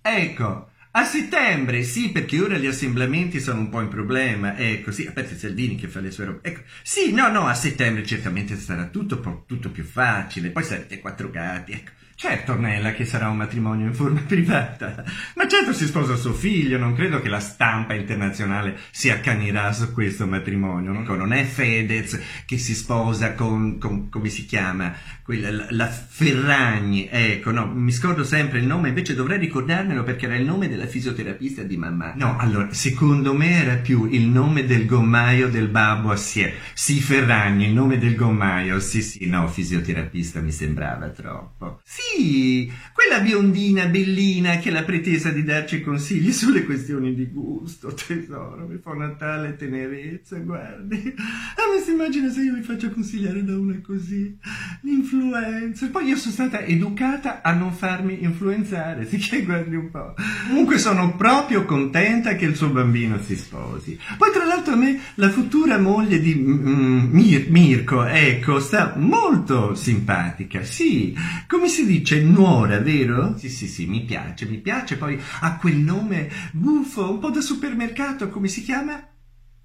Ecco, 0.02 0.70
a 0.98 1.04
settembre, 1.04 1.84
sì, 1.84 2.10
perché 2.10 2.40
ora 2.40 2.58
gli 2.58 2.68
assemblamenti 2.68 3.42
sono 3.42 3.60
un 3.60 3.70
po' 3.70 3.82
in 3.82 3.90
problema, 3.90 4.58
ecco, 4.58 4.92
sì, 4.92 5.12
parte 5.12 5.38
Saldini 5.38 5.76
che 5.76 5.90
fa 5.90 6.00
le 6.00 6.10
sue 6.10 6.24
robe, 6.24 6.40
ecco, 6.42 6.62
sì, 6.84 7.12
no, 7.12 7.30
no, 7.30 7.48
a 7.48 7.54
settembre 7.54 8.06
certamente 8.06 8.56
sarà 8.56 8.86
tutto, 8.86 9.44
tutto 9.46 9.72
più 9.72 9.84
facile, 9.84 10.52
poi 10.52 10.64
sarete 10.64 11.00
quattro 11.00 11.30
gatti, 11.30 11.74
ecco. 11.74 11.92
Certo, 12.18 12.54
Ornella, 12.54 12.94
che 12.94 13.04
sarà 13.04 13.28
un 13.28 13.36
matrimonio 13.36 13.88
in 13.88 13.94
forma 13.94 14.22
privata, 14.26 15.04
ma 15.36 15.48
certo 15.50 15.74
si 15.74 15.86
sposa 15.86 16.16
suo 16.16 16.32
figlio, 16.32 16.78
non 16.78 16.96
credo 16.96 17.20
che 17.20 17.28
la 17.28 17.42
stampa 17.42 17.94
internazionale 17.94 18.80
si 18.90 19.10
accanirà 19.10 19.74
su 19.74 19.92
questo 19.92 20.26
matrimonio, 20.26 20.94
no? 20.94 21.04
Non 21.14 21.34
è 21.34 21.44
Fedez 21.44 22.18
che 22.46 22.58
si 22.58 22.74
sposa 22.74 23.34
con, 23.34 23.78
con- 23.80 24.08
come 24.08 24.30
si 24.30 24.46
chiama, 24.46 24.96
quella, 25.26 25.66
la, 25.72 25.88
Ferragni, 25.88 27.10
ecco, 27.10 27.50
no, 27.50 27.66
mi 27.66 27.92
scordo 27.92 28.24
sempre 28.24 28.60
il 28.60 28.68
nome, 28.68 28.90
invece 28.90 29.16
dovrei 29.16 29.40
ricordarmelo 29.40 30.04
perché 30.04 30.28
era 30.28 30.36
il 30.36 30.46
nome 30.46 30.70
della 30.70 30.86
fisioterapista 30.86 31.64
di 31.64 31.78
mamma. 31.78 32.14
No, 32.16 32.38
allora, 32.38 32.72
secondo 32.74 33.34
me 33.34 33.60
era 33.60 33.78
più 33.78 34.06
il 34.06 34.28
nome 34.28 34.68
del 34.68 34.86
gommaio 34.86 35.50
del 35.50 35.68
babbo 35.68 36.12
assieme. 36.12 36.54
Sì, 36.76 37.02
Ferragni, 37.02 37.66
il 37.66 37.74
nome 37.74 37.98
del 37.98 38.16
gommaio, 38.16 38.80
sì, 38.80 39.02
sì, 39.02 39.26
no, 39.26 39.48
fisioterapista 39.48 40.42
mi 40.42 40.52
sembrava 40.52 41.10
troppo. 41.10 41.82
Sì, 41.84 42.72
quella 42.94 43.20
biondina 43.20 43.88
bellina 43.88 44.60
che 44.60 44.70
ha 44.70 44.74
la 44.74 44.84
pretesa 44.84 45.32
di 45.32 45.44
darci 45.44 45.82
consigli 45.82 46.32
sulle 46.32 46.64
questioni 46.66 47.16
di 47.16 47.26
gusto, 47.32 47.92
tesoro, 47.96 48.68
mi 48.68 48.78
fa 48.78 48.92
una 48.92 49.16
tale 49.16 49.56
tenerezza, 49.56 50.38
guardi. 50.38 51.16
Ah, 51.18 51.74
ma 51.74 51.82
si 51.84 51.92
immagina 51.92 52.30
se 52.30 52.42
io 52.44 52.54
mi 52.54 52.62
faccio 52.62 52.92
consigliare 52.92 53.44
da 53.44 53.58
una 53.58 53.80
così, 53.82 54.38
l'influencer. 54.86 55.90
Poi 55.90 56.06
io 56.06 56.16
sono 56.16 56.34
stata 56.34 56.62
educata 56.62 57.42
a 57.42 57.52
non 57.54 57.74
farmi 57.74 58.24
influenzare, 58.24 59.06
sì 59.10 59.18
che 59.18 59.44
guardi 59.44 59.76
un 59.76 59.90
po'. 59.90 60.14
Comunque 60.48 60.78
sono 60.78 61.16
proprio 61.16 61.66
contenta 61.66 62.36
che 62.36 62.46
il 62.46 62.56
suo 62.56 62.70
bambino 62.70 63.20
si 63.20 63.36
sposi. 63.36 64.00
Poi 64.18 64.32
tra 64.32 64.46
l'altro 64.46 64.74
a 64.74 64.78
me 64.78 65.00
la 65.16 65.30
futura 65.30 65.80
moglie 65.80 66.20
di 66.20 66.36
mm, 66.36 67.12
Mir- 67.12 67.50
Mirko, 67.50 68.04
ecco, 68.06 68.60
sta 68.60 68.94
molto 68.96 69.74
simpatica, 69.74 70.64
sì. 70.64 71.16
Come 71.48 71.68
si 71.68 71.86
dice, 71.86 72.22
nuora, 72.22 72.80
vero? 72.80 73.36
Sì, 73.38 73.50
sì, 73.50 73.68
sì, 73.68 73.88
mi 73.88 74.04
piace, 74.04 74.46
mi 74.46 74.60
piace. 74.60 74.98
Poi 74.98 75.20
ha 75.42 75.58
quel 75.58 75.78
nome 75.78 76.30
buffo, 76.52 77.10
un 77.10 77.20
po' 77.20 77.32
da 77.32 77.42
supermercato, 77.42 78.30
come 78.30 78.48
si 78.48 78.62
chiama? 78.62 79.15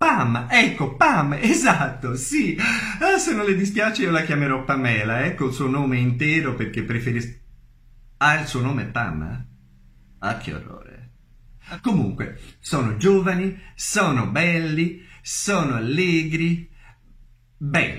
Pam, 0.01 0.47
ecco, 0.51 0.97
Pam, 0.97 1.35
esatto, 1.39 2.17
sì. 2.17 2.57
Ah, 3.01 3.19
se 3.19 3.35
non 3.35 3.45
le 3.45 3.55
dispiace 3.55 4.03
io 4.05 4.11
la 4.11 4.23
chiamerò 4.23 4.65
Pamela, 4.65 5.27
ecco 5.27 5.49
il 5.49 5.53
suo 5.53 5.69
nome 5.69 5.99
intero 5.99 6.55
perché 6.55 6.85
preferisco... 6.85 7.37
Ah, 8.17 8.41
il 8.41 8.47
suo 8.47 8.63
nome 8.63 8.85
è 8.85 8.87
Pam? 8.87 9.47
Ah, 10.21 10.39
che 10.39 10.55
orrore. 10.55 11.11
Comunque, 11.83 12.41
sono 12.61 12.97
giovani, 12.97 13.61
sono 13.75 14.27
belli, 14.29 15.07
sono 15.21 15.75
allegri, 15.75 16.71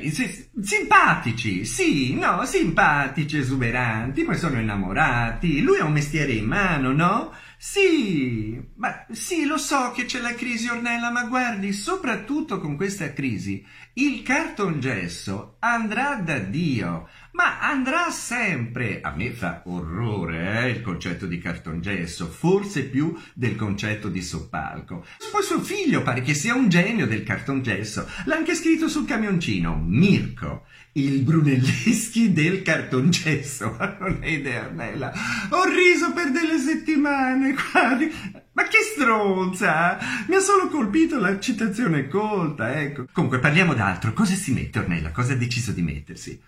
si- 0.09 0.49
simpatici, 0.59 1.65
sì, 1.65 2.15
no, 2.15 2.43
simpatici, 2.45 3.37
esuberanti, 3.37 4.23
poi 4.23 4.37
sono 4.37 4.59
innamorati, 4.59 5.61
lui 5.61 5.77
ha 5.79 5.85
un 5.85 5.93
mestiere 5.93 6.31
in 6.33 6.45
mano, 6.45 6.91
no? 6.91 7.31
Sì, 7.63 8.59
ma 8.77 9.05
sì, 9.11 9.45
lo 9.45 9.59
so 9.59 9.91
che 9.91 10.05
c'è 10.05 10.19
la 10.19 10.33
crisi 10.33 10.67
Ornella, 10.67 11.11
ma 11.11 11.25
guardi, 11.25 11.73
soprattutto 11.73 12.59
con 12.59 12.75
questa 12.75 13.13
crisi, 13.13 13.63
il 13.93 14.23
cartongesso 14.23 15.57
andrà 15.59 16.15
da 16.15 16.39
Dio. 16.39 17.07
Ma 17.33 17.59
andrà 17.59 18.09
sempre. 18.09 18.99
A 19.01 19.11
me 19.11 19.29
fa 19.29 19.61
orrore 19.65 20.63
eh, 20.63 20.69
il 20.69 20.81
concetto 20.81 21.27
di 21.27 21.37
cartongesso, 21.37 22.27
forse 22.29 22.85
più 22.85 23.15
del 23.35 23.55
concetto 23.55 24.09
di 24.09 24.23
soppalco. 24.23 25.05
Poi 25.31 25.43
suo 25.43 25.61
figlio 25.61 26.01
pare 26.01 26.21
che 26.21 26.33
sia 26.33 26.55
un 26.55 26.67
genio 26.67 27.05
del 27.05 27.21
cartongesso. 27.21 28.09
L'ha 28.25 28.37
anche 28.37 28.55
scritto 28.55 28.89
sul 28.89 29.05
camioncino. 29.05 29.75
Mirko, 29.75 30.65
il 30.93 31.21
Brunelleschi 31.21 32.33
del 32.33 32.61
cartongesso. 32.61 33.77
Non 33.99 34.19
hai 34.21 34.33
idea, 34.33 34.65
Ornella. 34.65 35.13
Ho 35.51 35.63
riso 35.65 36.11
per 36.13 36.31
delle 36.31 36.57
settimane. 36.57 37.55
Guardi. 37.71 38.11
Ma 38.53 38.63
che 38.63 38.79
stronza! 38.79 39.97
Mi 40.27 40.35
ha 40.35 40.39
solo 40.39 40.67
colpito 40.67 41.19
la 41.19 41.39
citazione 41.39 42.07
colta, 42.07 42.79
ecco. 42.79 43.05
Comunque, 43.11 43.39
parliamo 43.39 43.73
d'altro. 43.73 44.13
Cosa 44.13 44.33
si 44.33 44.51
mette, 44.51 44.79
Ornella? 44.79 45.11
Cosa 45.11 45.33
ha 45.33 45.37
deciso 45.37 45.71
di 45.71 45.81
mettersi? 45.81 46.41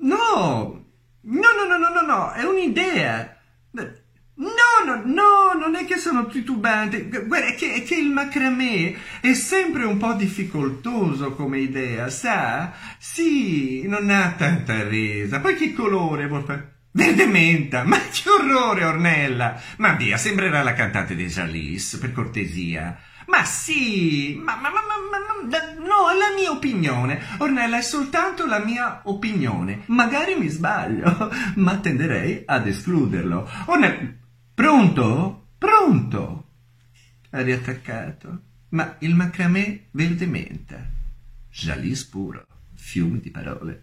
No, 0.00 0.84
no, 1.20 1.48
no, 1.68 1.78
no, 1.78 1.88
no, 1.88 2.00
no, 2.00 2.32
è 2.32 2.42
un'idea. 2.42 3.36
No, 4.42 4.84
no, 4.84 5.02
no, 5.04 5.52
non 5.56 5.76
è 5.76 5.84
che 5.84 5.98
sono 5.98 6.26
titubante. 6.26 7.06
Guarda, 7.06 7.52
che, 7.52 7.84
che 7.84 7.94
il 7.94 8.10
macramè 8.10 8.92
è 9.20 9.34
sempre 9.34 9.84
un 9.84 9.98
po' 9.98 10.14
difficoltoso 10.14 11.34
come 11.34 11.58
idea, 11.58 12.10
sa? 12.10 12.72
Sì, 12.98 13.86
non 13.86 14.10
ha 14.10 14.34
tanta 14.36 14.82
resa. 14.82 15.38
Poi 15.38 15.54
che 15.54 15.72
colore 15.72 16.26
vuol 16.26 16.42
fare? 16.42 16.70
Verde 16.90 17.26
menta, 17.26 17.84
ma 17.84 17.98
che 17.98 18.28
orrore, 18.28 18.84
Ornella! 18.84 19.58
Ma 19.78 19.92
via, 19.92 20.16
sembrerà 20.16 20.62
la 20.62 20.74
cantante 20.74 21.14
di 21.14 21.26
Jalis, 21.26 21.96
per 21.96 22.12
cortesia. 22.12 22.98
Ma 23.28 23.44
sì, 23.44 24.38
ma, 24.42 24.56
ma, 24.56 24.70
ma, 24.70 24.80
ma, 24.82 25.58
no, 25.78 26.10
è 26.10 26.16
la 26.16 26.34
mia 26.36 26.50
opinione. 26.50 27.22
Ornella 27.38 27.78
è 27.78 27.82
soltanto 27.82 28.44
la 28.44 28.58
mia 28.58 29.02
opinione. 29.04 29.84
Magari 29.86 30.34
mi 30.34 30.48
sbaglio, 30.48 31.30
ma 31.56 31.76
tenderei 31.76 32.42
ad 32.44 32.66
escluderlo. 32.66 33.48
Ornella, 33.66 34.20
pronto? 34.54 35.48
Pronto? 35.58 36.44
Ha 37.30 37.40
riattaccato. 37.40 38.40
Ma 38.70 38.96
il 39.00 39.14
macramè 39.14 39.88
verde 39.90 40.26
menta. 40.26 40.86
Jalis 41.50 42.04
puro. 42.04 42.46
Fiumi 42.74 43.20
di 43.20 43.30
parole. 43.30 43.82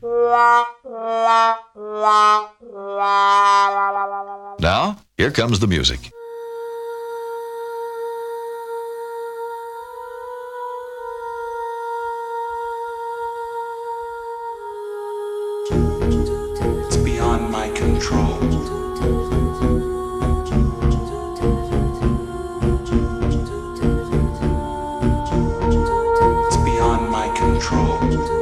Now, 4.59 4.97
here 5.15 5.31
comes 5.31 5.59
the 5.59 5.67
music. 5.67 6.11
Control. 27.59 28.38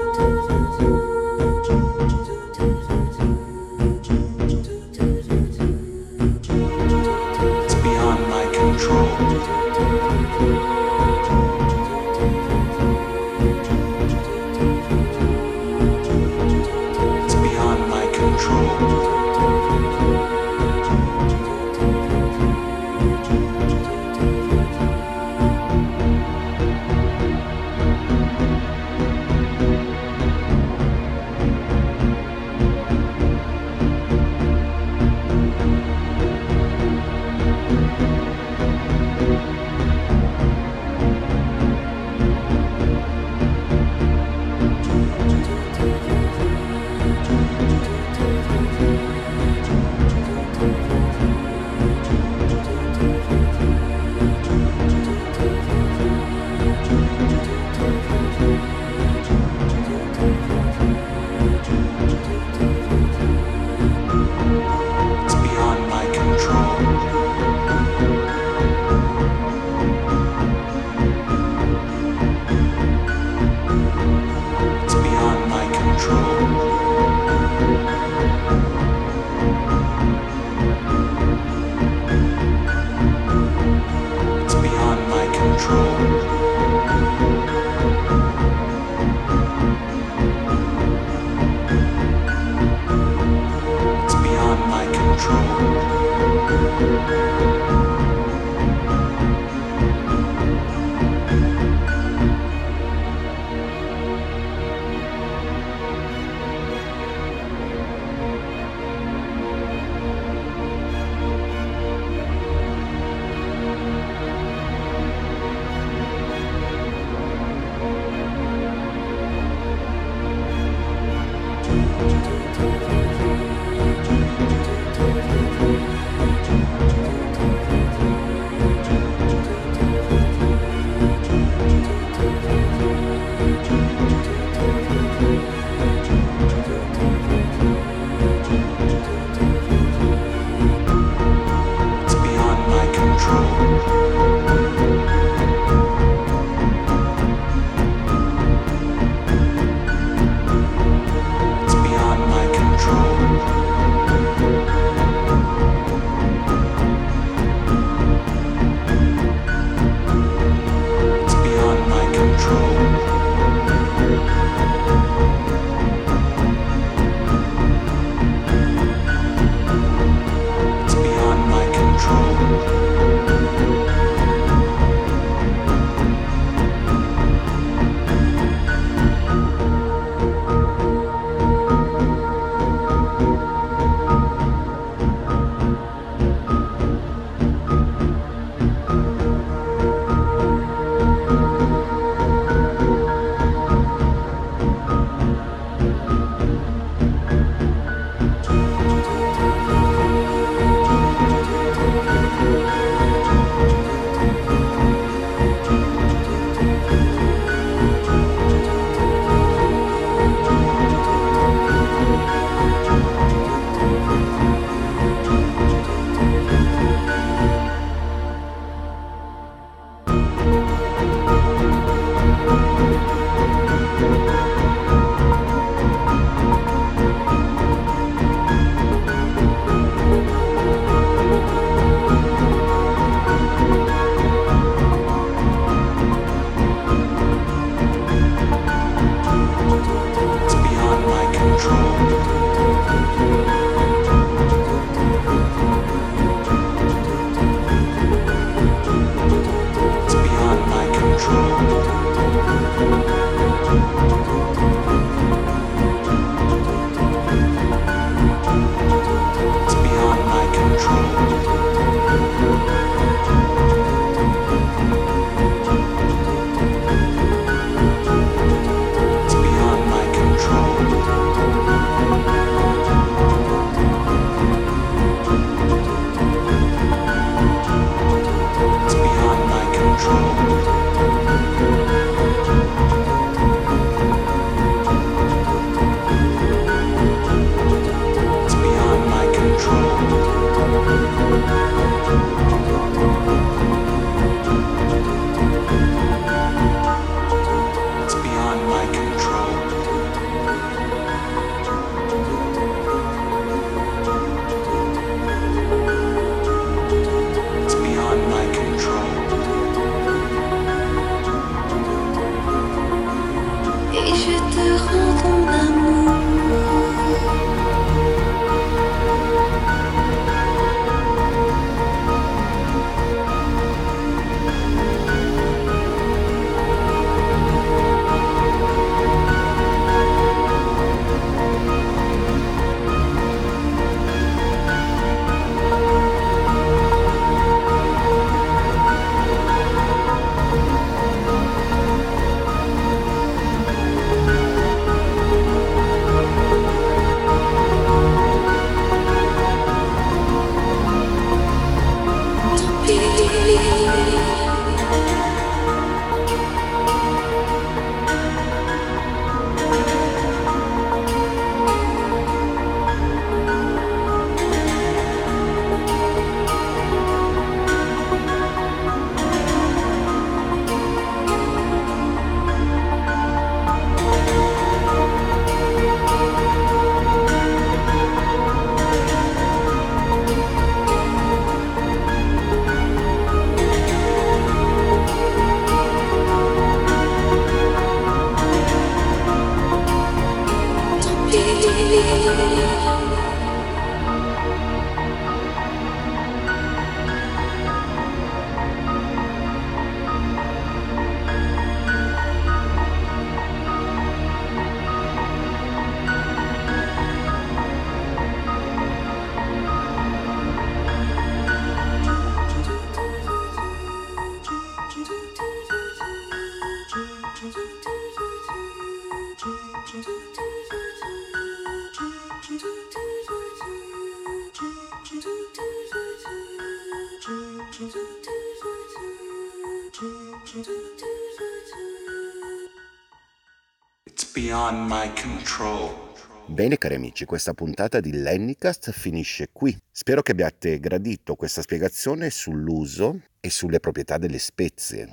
Bene 436.46 436.78
cari 436.78 436.94
amici, 436.94 437.26
questa 437.26 437.56
puntata 437.56 438.00
di 438.00 438.12
Lennycast 438.12 438.92
finisce 438.92 439.50
qui. 439.52 439.76
Spero 439.90 440.22
che 440.22 440.34
abbiate 440.34 440.80
gradito 440.80 441.34
questa 441.34 441.64
spiegazione 441.64 442.30
sull'uso 442.30 443.20
e 443.40 443.50
sulle 443.50 443.80
proprietà 443.80 444.20
delle 444.20 444.38
spezie. 444.38 445.12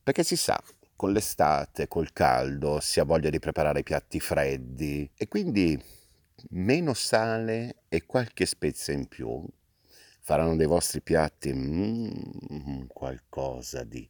Perché 0.00 0.22
si 0.22 0.36
sa, 0.36 0.62
con 0.94 1.10
l'estate, 1.10 1.88
col 1.88 2.12
caldo, 2.12 2.78
si 2.78 3.00
ha 3.00 3.04
voglia 3.04 3.30
di 3.30 3.40
preparare 3.40 3.82
piatti 3.82 4.20
freddi 4.20 5.10
e 5.16 5.26
quindi 5.26 5.76
meno 6.50 6.94
sale 6.94 7.82
e 7.88 8.06
qualche 8.06 8.46
spezia 8.46 8.94
in 8.94 9.08
più 9.08 9.44
faranno 10.20 10.54
dei 10.54 10.66
vostri 10.66 11.00
piatti 11.02 11.52
mm, 11.52 12.84
qualcosa 12.86 13.82
di 13.82 14.08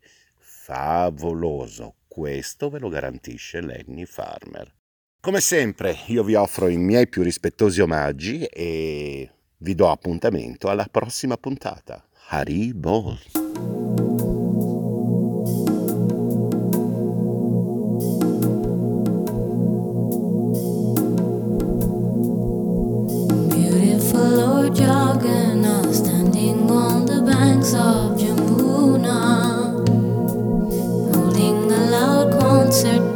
favoloso. 0.64 1.96
Questo 2.06 2.70
ve 2.70 2.78
lo 2.78 2.88
garantisce 2.88 3.60
Lenny 3.60 4.04
Farmer. 4.04 4.72
Come 5.20 5.40
sempre, 5.40 5.96
io 6.06 6.22
vi 6.22 6.34
offro 6.34 6.68
i 6.68 6.76
miei 6.76 7.08
più 7.08 7.22
rispettosi 7.22 7.80
omaggi 7.80 8.44
e 8.44 9.30
vi 9.58 9.74
do 9.74 9.90
appuntamento 9.90 10.68
alla 10.68 10.86
prossima 10.90 11.36
puntata. 11.36 12.06
Haribol! 12.28 13.18
Beautiful 13.32 14.01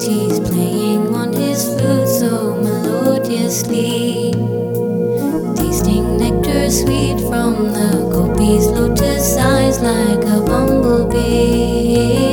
he's 0.02 0.40
playing 0.40 1.14
on 1.14 1.32
his 1.32 1.64
flute 1.64 2.08
so 2.08 2.56
melodiously, 2.56 4.32
tasting 5.56 6.16
nectar 6.18 6.70
sweet 6.70 7.18
from 7.28 7.72
the 7.72 8.08
gopi's 8.12 8.66
lotus 8.66 9.36
eyes 9.36 9.80
like 9.80 10.24
a 10.24 10.40
bumblebee. 10.44 12.25